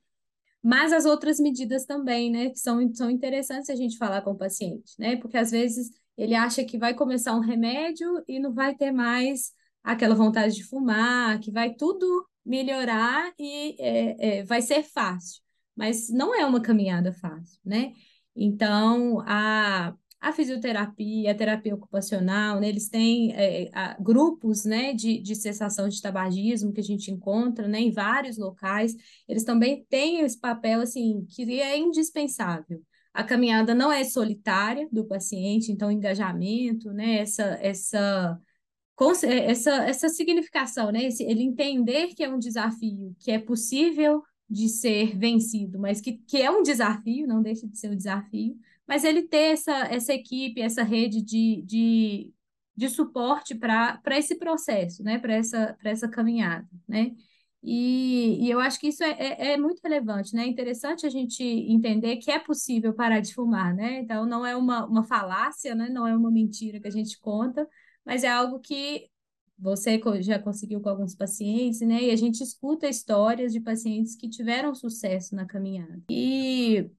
mas 0.62 0.92
as 0.92 1.06
outras 1.06 1.40
medidas 1.40 1.86
também, 1.86 2.30
né, 2.30 2.50
que 2.50 2.58
são, 2.58 2.94
são 2.94 3.10
interessantes 3.10 3.70
a 3.70 3.74
gente 3.74 3.96
falar 3.96 4.20
com 4.20 4.32
o 4.32 4.36
paciente, 4.36 4.92
né, 4.98 5.16
porque 5.16 5.38
às 5.38 5.50
vezes 5.50 5.90
ele 6.18 6.34
acha 6.34 6.62
que 6.64 6.76
vai 6.76 6.92
começar 6.92 7.34
um 7.34 7.40
remédio 7.40 8.22
e 8.28 8.38
não 8.38 8.52
vai 8.52 8.74
ter 8.74 8.92
mais 8.92 9.52
aquela 9.82 10.14
vontade 10.14 10.54
de 10.54 10.64
fumar, 10.64 11.40
que 11.40 11.50
vai 11.50 11.74
tudo 11.74 12.28
melhorar 12.44 13.32
e 13.38 13.74
é, 13.80 14.40
é, 14.40 14.44
vai 14.44 14.60
ser 14.60 14.82
fácil, 14.82 15.40
mas 15.74 16.10
não 16.10 16.34
é 16.34 16.44
uma 16.44 16.60
caminhada 16.60 17.10
fácil, 17.14 17.58
né? 17.64 17.94
Então, 18.36 19.20
a, 19.26 19.94
a 20.22 20.32
fisioterapia, 20.32 21.32
a 21.32 21.34
terapia 21.34 21.74
ocupacional, 21.74 22.60
né, 22.60 22.68
eles 22.68 22.88
têm 22.88 23.32
é, 23.32 23.68
a, 23.72 24.00
grupos 24.00 24.64
né, 24.64 24.94
de, 24.94 25.18
de 25.20 25.34
cessação 25.34 25.88
de 25.88 26.00
tabagismo 26.00 26.72
que 26.72 26.80
a 26.80 26.84
gente 26.84 27.10
encontra 27.10 27.66
né, 27.66 27.80
em 27.80 27.90
vários 27.90 28.38
locais, 28.38 28.94
eles 29.28 29.42
também 29.42 29.84
têm 29.90 30.20
esse 30.20 30.38
papel 30.38 30.80
assim, 30.80 31.26
que 31.28 31.60
é 31.60 31.76
indispensável. 31.76 32.80
A 33.12 33.24
caminhada 33.24 33.74
não 33.74 33.90
é 33.90 34.04
solitária 34.04 34.88
do 34.92 35.04
paciente, 35.04 35.72
então 35.72 35.90
engajamento, 35.90 36.92
né, 36.92 37.16
essa, 37.16 37.58
essa, 37.60 38.40
essa, 39.24 39.74
essa 39.84 40.08
significação, 40.08 40.92
né, 40.92 41.04
esse, 41.04 41.24
ele 41.24 41.42
entender 41.42 42.14
que 42.14 42.22
é 42.22 42.28
um 42.28 42.38
desafio, 42.38 43.12
que 43.18 43.32
é 43.32 43.40
possível 43.40 44.22
de 44.48 44.68
ser 44.68 45.18
vencido, 45.18 45.80
mas 45.80 46.00
que, 46.00 46.12
que 46.12 46.40
é 46.40 46.48
um 46.48 46.62
desafio, 46.62 47.26
não 47.26 47.42
deixa 47.42 47.66
de 47.66 47.76
ser 47.76 47.90
um 47.90 47.96
desafio, 47.96 48.54
mas 48.86 49.04
ele 49.04 49.22
ter 49.22 49.52
essa, 49.52 49.72
essa 49.86 50.12
equipe, 50.12 50.60
essa 50.60 50.82
rede 50.82 51.22
de, 51.22 51.62
de, 51.62 52.32
de 52.76 52.88
suporte 52.88 53.54
para 53.54 54.00
esse 54.12 54.36
processo, 54.38 55.02
né? 55.02 55.18
para 55.18 55.34
essa, 55.34 55.76
essa 55.84 56.08
caminhada. 56.08 56.68
Né? 56.88 57.12
E, 57.62 58.44
e 58.44 58.50
eu 58.50 58.58
acho 58.58 58.80
que 58.80 58.88
isso 58.88 59.04
é, 59.04 59.10
é, 59.10 59.52
é, 59.52 59.56
muito 59.56 59.80
relevante, 59.84 60.34
né? 60.34 60.42
É 60.42 60.46
interessante 60.48 61.06
a 61.06 61.10
gente 61.10 61.44
entender 61.44 62.16
que 62.16 62.30
é 62.30 62.38
possível 62.40 62.92
parar 62.92 63.20
de 63.20 63.32
fumar, 63.32 63.72
né? 63.72 64.00
Então, 64.00 64.26
não 64.26 64.44
é 64.44 64.56
uma, 64.56 64.84
uma 64.84 65.04
falácia, 65.04 65.72
né? 65.72 65.88
Não 65.88 66.04
é 66.06 66.16
uma 66.16 66.30
mentira 66.30 66.80
que 66.80 66.88
a 66.88 66.90
gente 66.90 67.20
conta, 67.20 67.68
mas 68.04 68.24
é 68.24 68.28
algo 68.28 68.58
que 68.58 69.08
você 69.56 70.00
já 70.22 70.40
conseguiu 70.40 70.80
com 70.80 70.88
alguns 70.88 71.14
pacientes, 71.14 71.80
né? 71.82 72.02
E 72.02 72.10
a 72.10 72.16
gente 72.16 72.42
escuta 72.42 72.88
histórias 72.88 73.52
de 73.52 73.60
pacientes 73.60 74.16
que 74.16 74.28
tiveram 74.28 74.74
sucesso 74.74 75.36
na 75.36 75.46
caminhada. 75.46 76.02
E 76.10 76.90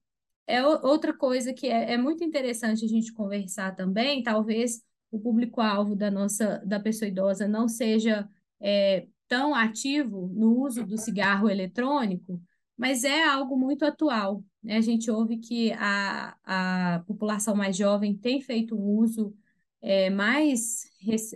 é 0.46 0.64
outra 0.66 1.12
coisa 1.12 1.52
que 1.52 1.66
é, 1.66 1.92
é 1.92 1.96
muito 1.96 2.22
interessante 2.24 2.84
a 2.84 2.88
gente 2.88 3.12
conversar 3.12 3.74
também, 3.74 4.22
talvez 4.22 4.82
o 5.10 5.18
público-alvo 5.18 5.94
da 5.94 6.10
nossa 6.10 6.58
da 6.66 6.80
pessoa 6.80 7.08
idosa 7.08 7.46
não 7.46 7.68
seja 7.68 8.28
é, 8.60 9.06
tão 9.28 9.54
ativo 9.54 10.30
no 10.34 10.58
uso 10.60 10.84
do 10.84 10.98
cigarro 10.98 11.48
eletrônico, 11.48 12.40
mas 12.76 13.04
é 13.04 13.24
algo 13.24 13.56
muito 13.56 13.84
atual. 13.84 14.44
Né? 14.62 14.76
A 14.76 14.80
gente 14.80 15.10
ouve 15.10 15.38
que 15.38 15.72
a, 15.74 16.36
a 16.44 17.04
população 17.06 17.54
mais 17.54 17.76
jovem 17.76 18.16
tem 18.16 18.40
feito 18.40 18.76
um 18.76 18.98
uso 18.98 19.34
é, 19.84 20.08
mais, 20.08 20.84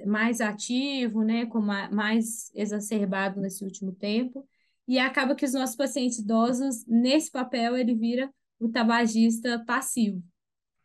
mais 0.07 0.41
ativo, 0.41 1.23
né? 1.23 1.45
Com 1.47 1.61
mais 1.61 2.51
exacerbado 2.55 3.41
nesse 3.41 3.63
último 3.63 3.93
tempo, 3.93 4.49
e 4.87 4.99
acaba 4.99 5.35
que 5.35 5.45
os 5.45 5.53
nossos 5.53 5.77
pacientes 5.77 6.19
idosos, 6.19 6.85
nesse 6.87 7.31
papel, 7.31 7.77
ele 7.77 7.95
vira 7.95 8.33
o 8.59 8.69
tabagista 8.69 9.63
passivo. 9.65 10.23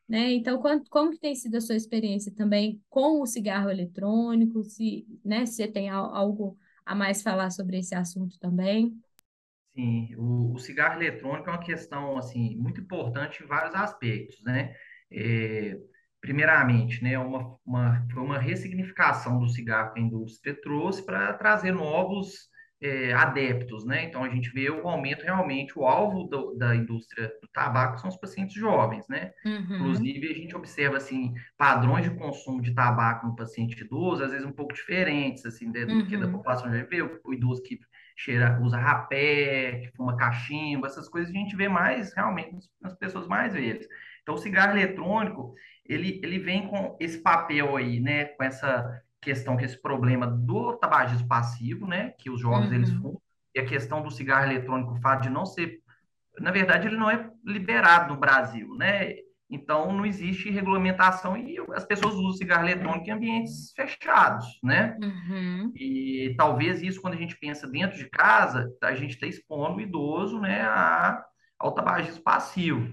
Né? 0.07 0.33
Então, 0.33 0.61
como, 0.89 1.11
que 1.11 1.19
tem 1.19 1.33
sido 1.33 1.55
a 1.55 1.61
sua 1.61 1.75
experiência 1.75 2.31
também 2.35 2.81
com 2.89 3.21
o 3.21 3.25
cigarro 3.25 3.69
eletrônico? 3.69 4.63
Se, 4.63 5.07
né, 5.23 5.45
se 5.45 5.55
você 5.55 5.67
tem 5.67 5.89
algo 5.89 6.57
a 6.85 6.93
mais 6.93 7.21
falar 7.21 7.49
sobre 7.49 7.79
esse 7.79 7.95
assunto 7.95 8.37
também? 8.39 8.93
Sim, 9.73 10.13
o, 10.17 10.53
o 10.53 10.59
cigarro 10.59 11.01
eletrônico 11.01 11.49
é 11.49 11.53
uma 11.53 11.63
questão 11.63 12.17
assim 12.17 12.55
muito 12.57 12.81
importante 12.81 13.43
em 13.43 13.47
vários 13.47 13.73
aspectos, 13.73 14.43
né? 14.43 14.75
É, 15.09 15.79
primeiramente, 16.21 17.03
né, 17.03 17.17
uma, 17.17 17.57
uma, 17.65 18.07
foi 18.11 18.21
uma 18.21 18.39
ressignificação 18.39 19.39
do 19.39 19.49
cigarro 19.49 19.93
que 19.93 19.99
a 19.99 20.03
indústria 20.03 20.59
trouxe 20.61 21.03
para 21.03 21.33
trazer 21.33 21.71
novos 21.71 22.49
é, 22.83 23.13
adeptos, 23.13 23.85
né? 23.85 24.03
Então 24.03 24.25
a 24.25 24.29
gente 24.29 24.49
vê 24.49 24.69
o 24.69 24.85
aumento 24.85 25.23
realmente, 25.23 25.79
o 25.79 25.85
alvo 25.85 26.25
do, 26.25 26.53
da 26.55 26.75
indústria 26.75 27.31
do 27.41 27.47
tabaco 27.47 27.97
são 27.97 28.09
os 28.09 28.17
pacientes 28.17 28.55
jovens, 28.55 29.07
né? 29.07 29.31
Uhum. 29.45 29.75
Inclusive 29.75 30.29
a 30.29 30.35
gente 30.35 30.53
observa 30.53 30.97
assim 30.97 31.33
padrões 31.57 32.03
de 32.03 32.15
consumo 32.17 32.61
de 32.61 32.73
tabaco 32.73 33.25
no 33.25 33.35
paciente 33.37 33.81
idoso, 33.81 34.21
às 34.21 34.31
vezes 34.31 34.45
um 34.45 34.51
pouco 34.51 34.73
diferentes 34.73 35.45
assim 35.45 35.71
do 35.71 35.79
uhum. 35.79 36.05
que 36.05 36.17
da 36.17 36.25
uhum. 36.25 36.33
população 36.33 36.69
já 36.69 36.83
vê 36.83 37.01
o 37.01 37.33
idoso 37.33 37.63
que 37.63 37.79
cheira, 38.17 38.59
usa 38.61 38.77
rapé, 38.77 39.79
que 39.79 39.95
fuma 39.95 40.17
cachimbo, 40.17 40.85
essas 40.85 41.07
coisas 41.07 41.33
a 41.33 41.37
gente 41.37 41.55
vê 41.55 41.69
mais 41.69 42.13
realmente 42.13 42.67
nas 42.81 42.93
pessoas 42.95 43.27
mais 43.27 43.53
velhas. 43.53 43.87
Então 44.21 44.35
o 44.35 44.37
cigarro 44.37 44.77
eletrônico 44.77 45.55
ele, 45.85 46.19
ele 46.21 46.37
vem 46.37 46.67
com 46.67 46.97
esse 46.99 47.19
papel 47.19 47.77
aí, 47.77 48.01
né? 48.01 48.25
Com 48.25 48.43
essa 48.43 49.01
questão 49.23 49.57
que 49.57 49.65
esse 49.65 49.81
problema 49.81 50.27
do 50.27 50.73
tabagismo 50.73 51.27
passivo, 51.27 51.87
né, 51.87 52.13
que 52.17 52.29
os 52.29 52.39
jovens 52.39 52.69
uhum. 52.69 52.75
eles 52.75 52.91
fumam, 52.91 53.21
e 53.55 53.59
a 53.59 53.65
questão 53.65 54.01
do 54.01 54.11
cigarro 54.11 54.45
eletrônico, 54.45 54.93
o 54.93 55.01
fato 55.01 55.23
de 55.23 55.29
não 55.29 55.45
ser, 55.45 55.79
na 56.39 56.51
verdade, 56.51 56.87
ele 56.87 56.97
não 56.97 57.09
é 57.09 57.29
liberado 57.45 58.13
no 58.13 58.19
Brasil, 58.19 58.75
né? 58.75 59.13
Então 59.49 59.93
não 59.93 60.03
existe 60.03 60.49
regulamentação 60.49 61.37
e 61.37 61.57
as 61.75 61.85
pessoas 61.85 62.15
usam 62.15 62.31
cigarro 62.31 62.63
eletrônico 62.63 63.07
em 63.07 63.11
ambientes 63.11 63.71
fechados, 63.75 64.47
né? 64.63 64.97
Uhum. 64.99 65.71
E 65.75 66.33
talvez 66.35 66.81
isso, 66.81 66.99
quando 66.99 67.13
a 67.13 67.17
gente 67.17 67.37
pensa 67.37 67.67
dentro 67.67 67.95
de 67.95 68.09
casa, 68.09 68.67
a 68.81 68.95
gente 68.95 69.11
está 69.11 69.27
expondo 69.27 69.77
o 69.77 69.81
idoso, 69.81 70.39
né, 70.39 70.61
a, 70.61 71.23
ao 71.59 71.73
tabagismo 71.75 72.23
passivo, 72.23 72.91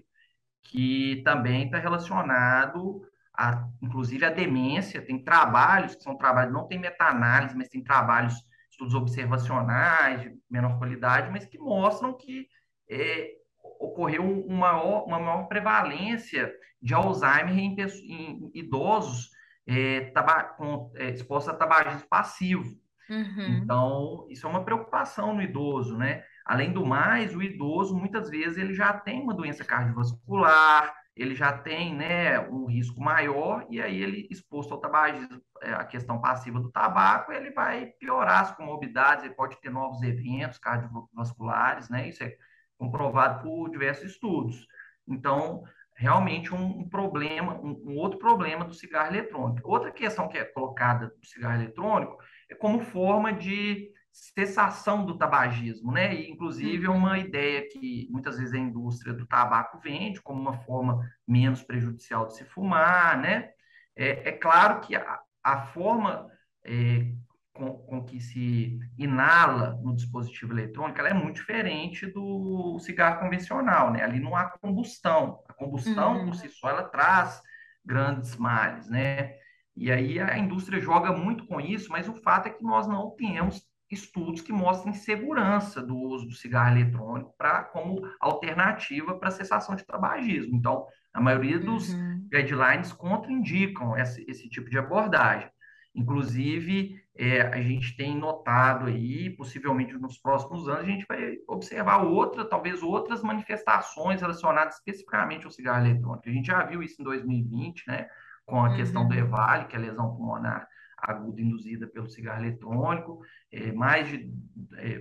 que 0.64 1.22
também 1.24 1.64
está 1.64 1.78
relacionado 1.78 3.00
a, 3.40 3.66
inclusive 3.80 4.22
a 4.26 4.30
demência, 4.30 5.00
tem 5.00 5.24
trabalhos 5.24 5.94
que 5.94 6.02
são 6.02 6.14
trabalhos, 6.14 6.52
não 6.52 6.68
tem 6.68 6.78
meta-análise, 6.78 7.56
mas 7.56 7.70
tem 7.70 7.82
trabalhos, 7.82 8.34
estudos 8.70 8.94
observacionais 8.94 10.20
de 10.20 10.34
menor 10.50 10.78
qualidade, 10.78 11.30
mas 11.30 11.46
que 11.46 11.58
mostram 11.58 12.12
que 12.16 12.46
é, 12.90 13.30
ocorreu 13.78 14.22
uma 14.46 14.72
maior, 14.72 15.04
uma 15.06 15.18
maior 15.18 15.48
prevalência 15.48 16.52
de 16.82 16.92
Alzheimer 16.92 17.58
em, 17.58 17.74
em 17.74 18.50
idosos 18.54 19.30
é, 19.66 20.10
taba, 20.12 20.44
com, 20.44 20.92
é, 20.96 21.08
expostos 21.10 21.54
a 21.54 21.56
tabagismo 21.56 22.06
passivo. 22.08 22.78
Uhum. 23.08 23.58
Então, 23.62 24.26
isso 24.28 24.46
é 24.46 24.50
uma 24.50 24.64
preocupação 24.64 25.34
no 25.34 25.42
idoso, 25.42 25.96
né? 25.96 26.22
Além 26.44 26.72
do 26.72 26.84
mais, 26.84 27.34
o 27.34 27.42
idoso, 27.42 27.96
muitas 27.96 28.28
vezes, 28.28 28.58
ele 28.58 28.74
já 28.74 28.92
tem 28.92 29.22
uma 29.22 29.34
doença 29.34 29.64
cardiovascular, 29.64 30.94
ele 31.20 31.34
já 31.34 31.52
tem 31.52 31.94
né, 31.94 32.40
um 32.48 32.66
risco 32.66 33.00
maior, 33.00 33.66
e 33.68 33.80
aí 33.80 34.02
ele 34.02 34.26
exposto 34.30 34.72
ao 34.72 34.80
tabagismo, 34.80 35.40
é, 35.62 35.72
a 35.72 35.84
questão 35.84 36.20
passiva 36.20 36.58
do 36.58 36.70
tabaco, 36.70 37.32
ele 37.32 37.50
vai 37.50 37.86
piorar 37.86 38.40
as 38.40 38.52
comorbidades, 38.56 39.24
ele 39.24 39.34
pode 39.34 39.60
ter 39.60 39.70
novos 39.70 40.02
eventos 40.02 40.58
cardiovasculares, 40.58 41.88
né? 41.90 42.08
Isso 42.08 42.24
é 42.24 42.34
comprovado 42.78 43.42
por 43.42 43.68
diversos 43.68 44.12
estudos. 44.12 44.66
Então, 45.06 45.62
realmente 45.94 46.54
um, 46.54 46.80
um 46.80 46.88
problema, 46.88 47.60
um, 47.60 47.78
um, 47.84 47.96
outro 47.98 48.18
problema 48.18 48.64
do 48.64 48.72
cigarro 48.72 49.14
eletrônico. 49.14 49.70
Outra 49.70 49.92
questão 49.92 50.28
que 50.28 50.38
é 50.38 50.44
colocada 50.44 51.08
do 51.08 51.26
cigarro 51.26 51.60
eletrônico 51.60 52.16
é 52.48 52.54
como 52.54 52.80
forma 52.80 53.30
de 53.30 53.90
cessação 54.12 55.04
do 55.04 55.16
tabagismo, 55.16 55.92
né? 55.92 56.14
E, 56.14 56.30
inclusive, 56.30 56.86
é 56.86 56.90
uma 56.90 57.10
uhum. 57.10 57.16
ideia 57.16 57.68
que 57.68 58.08
muitas 58.10 58.38
vezes 58.38 58.54
a 58.54 58.58
indústria 58.58 59.14
do 59.14 59.26
tabaco 59.26 59.78
vende 59.78 60.20
como 60.20 60.40
uma 60.40 60.58
forma 60.64 61.00
menos 61.26 61.62
prejudicial 61.62 62.26
de 62.26 62.36
se 62.36 62.44
fumar, 62.44 63.18
né? 63.18 63.50
É, 63.96 64.30
é 64.30 64.32
claro 64.32 64.80
que 64.80 64.96
a, 64.96 65.20
a 65.42 65.66
forma 65.66 66.28
é, 66.64 67.12
com, 67.52 67.78
com, 67.78 68.04
que 68.04 68.20
se 68.20 68.78
inala 68.96 69.78
no 69.82 69.94
dispositivo 69.94 70.52
eletrônico 70.52 70.98
ela 70.98 71.10
é 71.10 71.14
muito 71.14 71.36
diferente 71.36 72.06
do 72.06 72.78
cigarro 72.78 73.20
convencional, 73.20 73.92
né? 73.92 74.02
Ali 74.02 74.20
não 74.20 74.34
há 74.34 74.46
combustão. 74.46 75.42
A 75.48 75.52
combustão, 75.52 76.18
uhum. 76.18 76.26
por 76.26 76.34
si 76.34 76.48
só, 76.48 76.70
ela 76.70 76.84
traz 76.84 77.42
grandes 77.84 78.36
males, 78.36 78.88
né? 78.88 79.34
E 79.76 79.90
aí 79.90 80.18
a 80.18 80.36
indústria 80.36 80.80
joga 80.80 81.12
muito 81.12 81.46
com 81.46 81.60
isso, 81.60 81.90
mas 81.90 82.08
o 82.08 82.14
fato 82.14 82.48
é 82.48 82.50
que 82.50 82.62
nós 82.62 82.86
não 82.86 83.10
temos 83.16 83.69
estudos 83.90 84.40
que 84.40 84.52
mostrem 84.52 84.94
segurança 84.94 85.82
do 85.82 85.96
uso 85.96 86.26
do 86.26 86.34
cigarro 86.34 86.76
eletrônico 86.76 87.34
para 87.36 87.64
como 87.64 88.00
alternativa 88.20 89.18
para 89.18 89.28
a 89.28 89.32
cessação 89.32 89.74
de 89.74 89.84
tabagismo. 89.84 90.56
Então, 90.56 90.86
a 91.12 91.20
maioria 91.20 91.58
dos 91.58 91.92
uhum. 91.92 92.28
guidelines 92.30 92.92
contraindicam 92.92 93.96
esse, 93.96 94.24
esse 94.28 94.48
tipo 94.48 94.70
de 94.70 94.78
abordagem. 94.78 95.50
Inclusive, 95.92 97.02
é, 97.16 97.42
a 97.42 97.60
gente 97.60 97.96
tem 97.96 98.16
notado 98.16 98.86
aí, 98.86 99.30
possivelmente 99.30 99.92
nos 99.94 100.18
próximos 100.18 100.68
anos, 100.68 100.84
a 100.84 100.86
gente 100.86 101.04
vai 101.08 101.36
observar 101.48 102.04
outra, 102.04 102.44
talvez 102.44 102.80
outras 102.80 103.22
manifestações 103.22 104.20
relacionadas 104.20 104.76
especificamente 104.76 105.46
ao 105.46 105.50
cigarro 105.50 105.84
eletrônico. 105.84 106.28
A 106.28 106.32
gente 106.32 106.46
já 106.46 106.62
viu 106.62 106.80
isso 106.80 107.02
em 107.02 107.04
2020, 107.04 107.88
né, 107.88 108.08
com 108.46 108.64
a 108.64 108.68
uhum. 108.68 108.76
questão 108.76 109.08
do 109.08 109.14
EVALE, 109.14 109.66
que 109.66 109.74
é 109.74 109.78
a 109.80 109.82
lesão 109.82 110.14
pulmonar 110.14 110.68
aguda 111.02 111.40
induzida 111.40 111.86
pelo 111.86 112.08
cigarro 112.08 112.42
eletrônico, 112.42 113.20
é, 113.52 113.72
mais 113.72 114.08
de 114.08 114.32
é, 114.76 115.00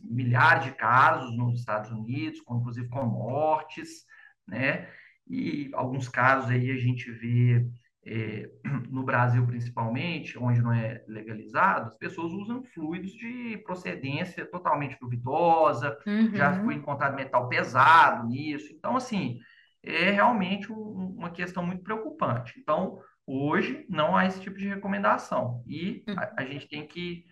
milhares 0.00 0.64
de 0.64 0.72
casos 0.72 1.36
nos 1.36 1.60
Estados 1.60 1.90
Unidos, 1.90 2.40
com, 2.40 2.58
inclusive 2.58 2.88
com 2.88 3.04
mortes, 3.04 4.04
né, 4.46 4.88
e 5.28 5.70
alguns 5.72 6.08
casos 6.08 6.50
aí 6.50 6.70
a 6.70 6.76
gente 6.76 7.10
vê 7.10 7.66
é, 8.06 8.48
no 8.88 9.02
Brasil 9.02 9.44
principalmente, 9.46 10.38
onde 10.38 10.62
não 10.62 10.72
é 10.72 11.02
legalizado, 11.08 11.88
as 11.88 11.98
pessoas 11.98 12.32
usam 12.32 12.62
fluidos 12.62 13.12
de 13.12 13.58
procedência 13.64 14.46
totalmente 14.46 14.96
duvidosa, 15.00 15.98
uhum. 16.06 16.34
já 16.34 16.62
foi 16.62 16.74
encontrado 16.74 17.16
metal 17.16 17.48
pesado 17.48 18.28
nisso. 18.28 18.72
Então, 18.72 18.96
assim, 18.96 19.40
é 19.82 20.10
realmente 20.10 20.72
um, 20.72 21.14
uma 21.16 21.30
questão 21.30 21.64
muito 21.66 21.82
preocupante. 21.82 22.58
Então, 22.60 23.00
hoje 23.26 23.84
não 23.88 24.16
há 24.16 24.26
esse 24.26 24.40
tipo 24.40 24.56
de 24.56 24.68
recomendação. 24.68 25.62
E 25.66 26.04
a, 26.16 26.42
a 26.42 26.44
gente 26.44 26.68
tem 26.68 26.86
que 26.86 27.24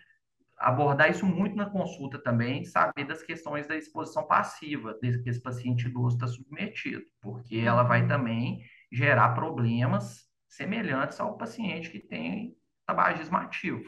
abordar 0.57 1.11
isso 1.11 1.27
muito 1.27 1.57
na 1.57 1.69
consulta 1.69 2.19
também, 2.19 2.65
saber 2.65 3.05
das 3.05 3.23
questões 3.23 3.67
da 3.67 3.77
exposição 3.77 4.27
passiva 4.27 4.97
desde 5.01 5.23
que 5.23 5.31
esse 5.31 5.41
paciente 5.41 5.87
idoso 5.87 6.17
está 6.17 6.27
submetido, 6.27 7.05
porque 7.21 7.57
ela 7.57 7.83
vai 7.83 8.03
uhum. 8.03 8.09
também 8.09 8.65
gerar 8.91 9.35
problemas 9.35 10.25
semelhantes 10.49 11.19
ao 11.19 11.37
paciente 11.37 11.91
que 11.91 11.99
tem 11.99 12.57
tabagismo 12.87 13.37
ativo. 13.37 13.85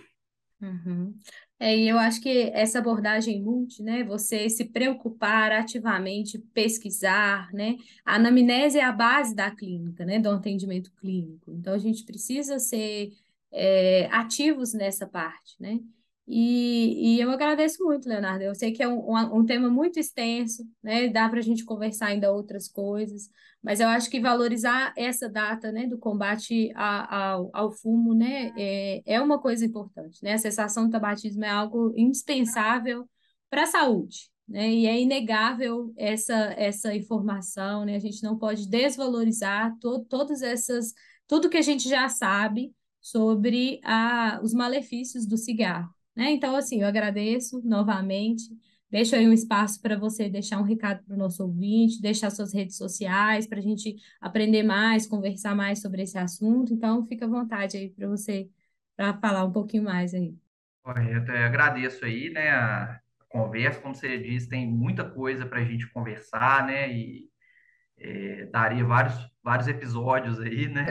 Uhum. 0.60 1.14
É, 1.58 1.74
e 1.74 1.88
eu 1.88 1.98
acho 1.98 2.20
que 2.20 2.28
essa 2.52 2.78
abordagem 2.80 3.42
multi, 3.42 3.82
né, 3.82 4.04
você 4.04 4.48
se 4.50 4.66
preocupar 4.66 5.52
ativamente, 5.52 6.38
pesquisar, 6.38 7.50
né, 7.52 7.76
a 8.04 8.16
anamnese 8.16 8.78
é 8.78 8.84
a 8.84 8.92
base 8.92 9.34
da 9.34 9.50
clínica, 9.50 10.04
né, 10.04 10.18
do 10.18 10.28
atendimento 10.30 10.92
clínico. 11.00 11.50
Então, 11.52 11.72
a 11.72 11.78
gente 11.78 12.04
precisa 12.04 12.58
ser 12.58 13.16
é, 13.50 14.06
ativos 14.12 14.74
nessa 14.74 15.06
parte, 15.06 15.56
né, 15.58 15.80
e, 16.28 17.16
e, 17.16 17.20
eu 17.20 17.30
agradeço 17.30 17.84
muito, 17.84 18.08
Leonardo. 18.08 18.42
Eu 18.42 18.54
sei 18.54 18.72
que 18.72 18.82
é 18.82 18.88
um, 18.88 19.16
um, 19.38 19.46
tema 19.46 19.70
muito 19.70 20.00
extenso, 20.00 20.68
né? 20.82 21.08
Dá 21.08 21.28
para 21.28 21.38
a 21.38 21.42
gente 21.42 21.64
conversar 21.64 22.06
ainda 22.06 22.32
outras 22.32 22.68
coisas, 22.68 23.30
mas 23.62 23.78
eu 23.78 23.88
acho 23.88 24.10
que 24.10 24.20
valorizar 24.20 24.92
essa 24.96 25.28
data, 25.28 25.70
né, 25.70 25.86
do 25.86 25.98
combate 25.98 26.72
a, 26.74 27.30
ao, 27.30 27.50
ao 27.52 27.72
fumo, 27.72 28.14
né, 28.14 28.52
é, 28.56 29.02
é 29.06 29.20
uma 29.20 29.40
coisa 29.40 29.64
importante, 29.64 30.18
né? 30.22 30.32
A 30.34 30.38
cessação 30.38 30.86
do 30.86 30.90
tabagismo 30.90 31.44
é 31.44 31.50
algo 31.50 31.92
indispensável 31.96 33.08
para 33.48 33.62
a 33.62 33.66
saúde, 33.66 34.28
né? 34.48 34.68
E 34.68 34.86
é 34.86 35.00
inegável 35.00 35.92
essa 35.96 36.34
essa 36.56 36.94
informação, 36.94 37.84
né? 37.84 37.96
A 37.96 38.00
gente 38.00 38.22
não 38.24 38.36
pode 38.36 38.68
desvalorizar 38.68 39.76
to, 39.80 40.04
todas 40.08 40.42
essas 40.42 40.92
tudo 41.28 41.50
que 41.50 41.56
a 41.58 41.62
gente 41.62 41.88
já 41.88 42.08
sabe 42.08 42.74
sobre 43.00 43.80
a, 43.84 44.40
os 44.42 44.52
malefícios 44.52 45.26
do 45.26 45.36
cigarro. 45.36 45.95
Né? 46.16 46.30
Então, 46.32 46.56
assim, 46.56 46.80
eu 46.80 46.88
agradeço 46.88 47.60
novamente. 47.64 48.44
Deixo 48.90 49.14
aí 49.14 49.28
um 49.28 49.32
espaço 49.32 49.82
para 49.82 49.98
você 49.98 50.28
deixar 50.28 50.58
um 50.58 50.64
recado 50.64 51.04
para 51.04 51.14
o 51.14 51.18
nosso 51.18 51.42
ouvinte, 51.42 52.00
deixar 52.00 52.30
suas 52.30 52.54
redes 52.54 52.76
sociais 52.76 53.46
para 53.46 53.58
a 53.58 53.62
gente 53.62 53.96
aprender 54.20 54.62
mais, 54.62 55.06
conversar 55.06 55.54
mais 55.54 55.82
sobre 55.82 56.02
esse 56.02 56.16
assunto. 56.16 56.72
Então, 56.72 57.06
fica 57.06 57.26
à 57.26 57.28
vontade 57.28 57.76
aí 57.76 57.90
para 57.90 58.08
você 58.08 58.48
para 58.96 59.12
falar 59.18 59.44
um 59.44 59.52
pouquinho 59.52 59.84
mais 59.84 60.14
aí. 60.14 60.34
Correto, 60.82 61.32
eu 61.32 61.44
agradeço 61.44 62.04
aí, 62.04 62.30
né, 62.30 62.50
a 62.50 63.00
conversa, 63.28 63.80
como 63.80 63.94
você 63.94 64.18
disse, 64.18 64.48
tem 64.48 64.66
muita 64.66 65.04
coisa 65.04 65.44
para 65.44 65.58
a 65.58 65.64
gente 65.64 65.86
conversar, 65.90 66.64
né, 66.64 66.90
e 66.90 67.28
é, 67.98 68.46
daria 68.46 68.84
vários, 68.84 69.14
vários 69.42 69.66
episódios 69.66 70.38
aí, 70.38 70.68
né, 70.68 70.86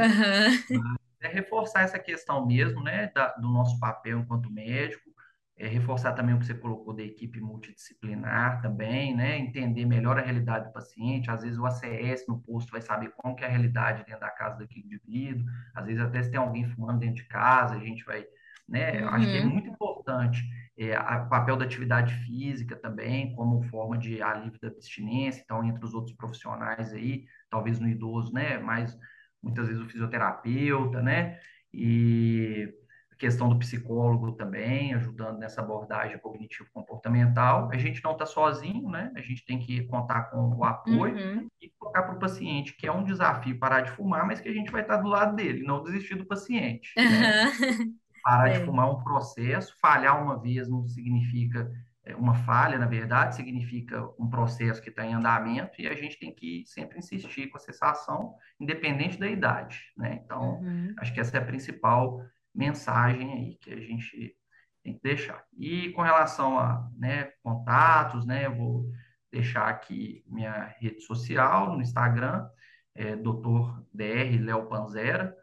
uhum. 0.70 0.96
é 1.22 1.28
reforçar 1.30 1.84
essa 1.84 1.98
questão 1.98 2.46
mesmo, 2.46 2.84
né, 2.84 3.10
da, 3.16 3.30
do 3.38 3.48
nosso 3.48 3.80
papel 3.80 4.20
enquanto 4.20 4.52
médico, 4.52 5.15
é, 5.58 5.68
reforçar 5.68 6.12
também 6.14 6.36
o 6.36 6.40
que 6.40 6.46
você 6.46 6.54
colocou 6.54 6.94
da 6.94 7.02
equipe 7.02 7.40
multidisciplinar 7.40 8.62
também, 8.62 9.16
né? 9.16 9.38
Entender 9.38 9.86
melhor 9.86 10.18
a 10.18 10.22
realidade 10.22 10.66
do 10.66 10.74
paciente. 10.74 11.32
Às 11.32 11.44
vezes 11.44 11.58
o 11.58 11.66
ACS 11.66 12.26
no 12.28 12.40
posto 12.42 12.72
vai 12.72 12.82
saber 12.82 13.12
como 13.16 13.36
que 13.36 13.44
é 13.44 13.48
a 13.48 13.50
realidade 13.50 14.04
dentro 14.06 14.20
da 14.20 14.30
casa 14.30 14.60
daquele 14.60 14.86
indivíduo. 14.86 15.46
Às 15.74 15.86
vezes 15.86 16.02
até 16.02 16.22
se 16.22 16.32
tem 16.32 16.40
alguém 16.40 16.68
fumando 16.68 17.00
dentro 17.00 17.16
de 17.16 17.28
casa, 17.30 17.76
a 17.76 17.80
gente 17.80 18.04
vai, 18.04 18.26
né? 18.68 19.02
Uhum. 19.02 19.10
Acho 19.10 19.28
que 19.28 19.38
é 19.38 19.42
uhum. 19.42 19.50
muito 19.50 19.70
importante 19.70 20.44
é, 20.78 21.00
o 21.00 21.30
papel 21.30 21.56
da 21.56 21.64
atividade 21.64 22.14
física 22.26 22.76
também, 22.76 23.34
como 23.34 23.64
forma 23.64 23.98
de 23.98 24.22
alívio 24.22 24.60
da 24.60 24.68
abstinência. 24.68 25.42
Então, 25.42 25.64
entre 25.64 25.86
os 25.86 25.94
outros 25.94 26.16
profissionais 26.18 26.92
aí, 26.92 27.26
talvez 27.50 27.80
no 27.80 27.88
idoso, 27.88 28.34
né? 28.34 28.58
Mas 28.58 28.98
muitas 29.42 29.68
vezes 29.68 29.82
o 29.82 29.88
fisioterapeuta, 29.88 31.02
né? 31.02 31.40
E 31.74 32.74
questão 33.18 33.50
do 33.50 33.58
psicólogo 33.58 34.34
também, 34.34 34.94
ajudando 34.94 35.38
nessa 35.38 35.62
abordagem 35.62 36.18
cognitivo-comportamental. 36.20 37.70
A 37.72 37.78
gente 37.78 38.04
não 38.04 38.14
está 38.14 38.26
sozinho, 38.26 38.90
né? 38.90 39.12
A 39.16 39.22
gente 39.22 39.46
tem 39.46 39.60
que 39.60 39.84
contar 39.86 40.24
com 40.26 40.56
o 40.56 40.64
apoio 40.64 41.16
uhum. 41.16 41.48
e 41.62 41.70
colocar 41.78 42.04
para 42.04 42.16
o 42.16 42.20
paciente 42.20 42.76
que 42.76 42.88
é 42.88 42.92
um 42.92 43.04
desafio 43.04 43.60
parar 43.60 43.82
de 43.82 43.92
fumar, 43.92 44.26
mas 44.26 44.40
que 44.40 44.50
a 44.50 44.54
gente 44.54 44.72
vai 44.72 44.82
estar 44.82 44.98
do 44.98 45.08
lado 45.08 45.36
dele, 45.36 45.64
não 45.64 45.84
desistir 45.84 46.16
do 46.16 46.26
paciente. 46.26 46.92
Né? 46.96 47.52
Parar 48.24 48.50
é. 48.50 48.58
de 48.58 48.66
fumar 48.66 48.88
é 48.88 48.92
um 48.92 49.04
processo, 49.04 49.76
falhar 49.80 50.20
uma 50.22 50.42
vez 50.42 50.68
não 50.68 50.88
significa 50.88 51.72
é, 52.06 52.16
uma 52.16 52.36
falha, 52.36 52.78
na 52.78 52.86
verdade, 52.86 53.36
significa 53.36 54.08
um 54.20 54.30
processo 54.30 54.82
que 54.82 54.90
está 54.90 55.04
em 55.04 55.14
andamento 55.14 55.82
e 55.82 55.88
a 55.88 55.96
gente 55.96 56.20
tem 56.20 56.34
que 56.34 56.64
sempre 56.68 57.00
insistir 57.00 57.48
com 57.48 57.58
a 57.58 57.60
cessação, 57.60 58.36
independente 58.60 59.20
da 59.20 59.28
idade, 59.28 59.92
né? 59.98 60.22
Então, 60.24 60.60
uhum. 60.60 60.94
acho 61.00 61.14
que 61.14 61.20
essa 61.20 61.36
é 61.36 61.40
a 61.40 61.46
principal 61.46 62.22
mensagem 62.56 63.34
aí 63.34 63.58
que 63.58 63.72
a 63.72 63.80
gente 63.80 64.36
tem 64.84 64.94
que 64.94 65.02
deixar. 65.02 65.44
E 65.58 65.92
com 65.92 66.02
relação 66.02 66.58
a 66.60 66.90
né, 66.98 67.32
contatos, 67.44 68.26
né, 68.26 68.46
eu 68.46 68.56
vou 68.56 68.90
deixar 69.32 69.68
aqui 69.68 70.24
minha 70.28 70.74
rede 70.80 71.02
social 71.02 71.74
no 71.76 71.82
Instagram, 71.82 72.48
é 72.94 73.16
Dr. 73.16 73.84
Dr. 73.94 74.42
Léo 74.42 74.68
Panzera, 74.68 75.36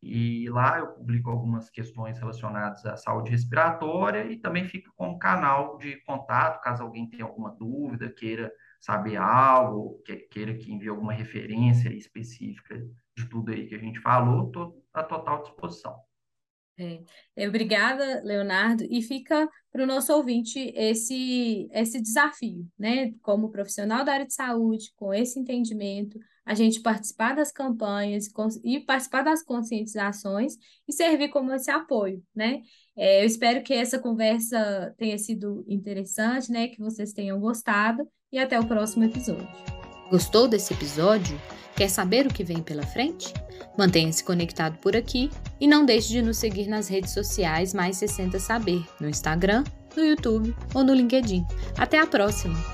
e 0.00 0.48
lá 0.50 0.78
eu 0.78 0.88
publico 0.88 1.30
algumas 1.30 1.70
questões 1.70 2.18
relacionadas 2.18 2.84
à 2.84 2.96
saúde 2.96 3.30
respiratória 3.30 4.30
e 4.30 4.36
também 4.36 4.66
fica 4.66 4.90
como 4.96 5.18
canal 5.18 5.78
de 5.78 5.96
contato, 6.04 6.60
caso 6.60 6.82
alguém 6.82 7.08
tenha 7.08 7.24
alguma 7.24 7.50
dúvida, 7.50 8.10
queira 8.10 8.52
saber 8.80 9.16
algo, 9.16 10.02
queira 10.30 10.54
que 10.54 10.70
envie 10.70 10.90
alguma 10.90 11.14
referência 11.14 11.88
específica 11.88 12.78
de 13.16 13.26
tudo 13.30 13.50
aí 13.50 13.66
que 13.66 13.74
a 13.74 13.78
gente 13.78 13.98
falou, 13.98 14.46
estou 14.46 14.84
à 14.92 15.02
total 15.02 15.42
disposição. 15.42 15.98
É. 16.78 17.00
é. 17.36 17.48
Obrigada, 17.48 18.22
Leonardo. 18.24 18.84
E 18.90 19.00
fica 19.02 19.48
para 19.70 19.82
o 19.82 19.86
nosso 19.86 20.12
ouvinte 20.12 20.72
esse, 20.74 21.68
esse 21.72 22.00
desafio, 22.00 22.66
né? 22.78 23.12
Como 23.22 23.50
profissional 23.50 24.04
da 24.04 24.12
área 24.12 24.26
de 24.26 24.34
saúde, 24.34 24.92
com 24.96 25.12
esse 25.12 25.38
entendimento, 25.38 26.18
a 26.44 26.54
gente 26.54 26.80
participar 26.80 27.34
das 27.34 27.50
campanhas 27.50 28.28
e 28.62 28.80
participar 28.80 29.22
das 29.22 29.42
conscientizações 29.42 30.54
e 30.86 30.92
servir 30.92 31.30
como 31.30 31.52
esse 31.52 31.70
apoio, 31.70 32.22
né? 32.34 32.62
É, 32.96 33.22
eu 33.22 33.26
espero 33.26 33.62
que 33.62 33.72
essa 33.72 33.98
conversa 33.98 34.94
tenha 34.98 35.16
sido 35.18 35.64
interessante, 35.66 36.52
né? 36.52 36.68
Que 36.68 36.80
vocês 36.80 37.12
tenham 37.12 37.40
gostado 37.40 38.06
e 38.30 38.38
até 38.38 38.58
o 38.60 38.66
próximo 38.66 39.04
episódio. 39.04 39.48
Gostou 40.10 40.46
desse 40.46 40.74
episódio? 40.74 41.36
Quer 41.76 41.88
saber 41.88 42.26
o 42.26 42.32
que 42.32 42.44
vem 42.44 42.62
pela 42.62 42.84
frente? 42.84 43.34
Mantenha-se 43.76 44.22
conectado 44.22 44.78
por 44.78 44.96
aqui 44.96 45.30
e 45.60 45.66
não 45.66 45.84
deixe 45.84 46.08
de 46.08 46.22
nos 46.22 46.38
seguir 46.38 46.68
nas 46.68 46.88
redes 46.88 47.12
sociais 47.12 47.74
Mais 47.74 47.96
60 47.96 48.38
Saber, 48.38 48.84
no 49.00 49.08
Instagram, 49.08 49.64
no 49.96 50.04
YouTube 50.04 50.54
ou 50.72 50.84
no 50.84 50.94
LinkedIn. 50.94 51.44
Até 51.76 51.98
a 51.98 52.06
próxima! 52.06 52.73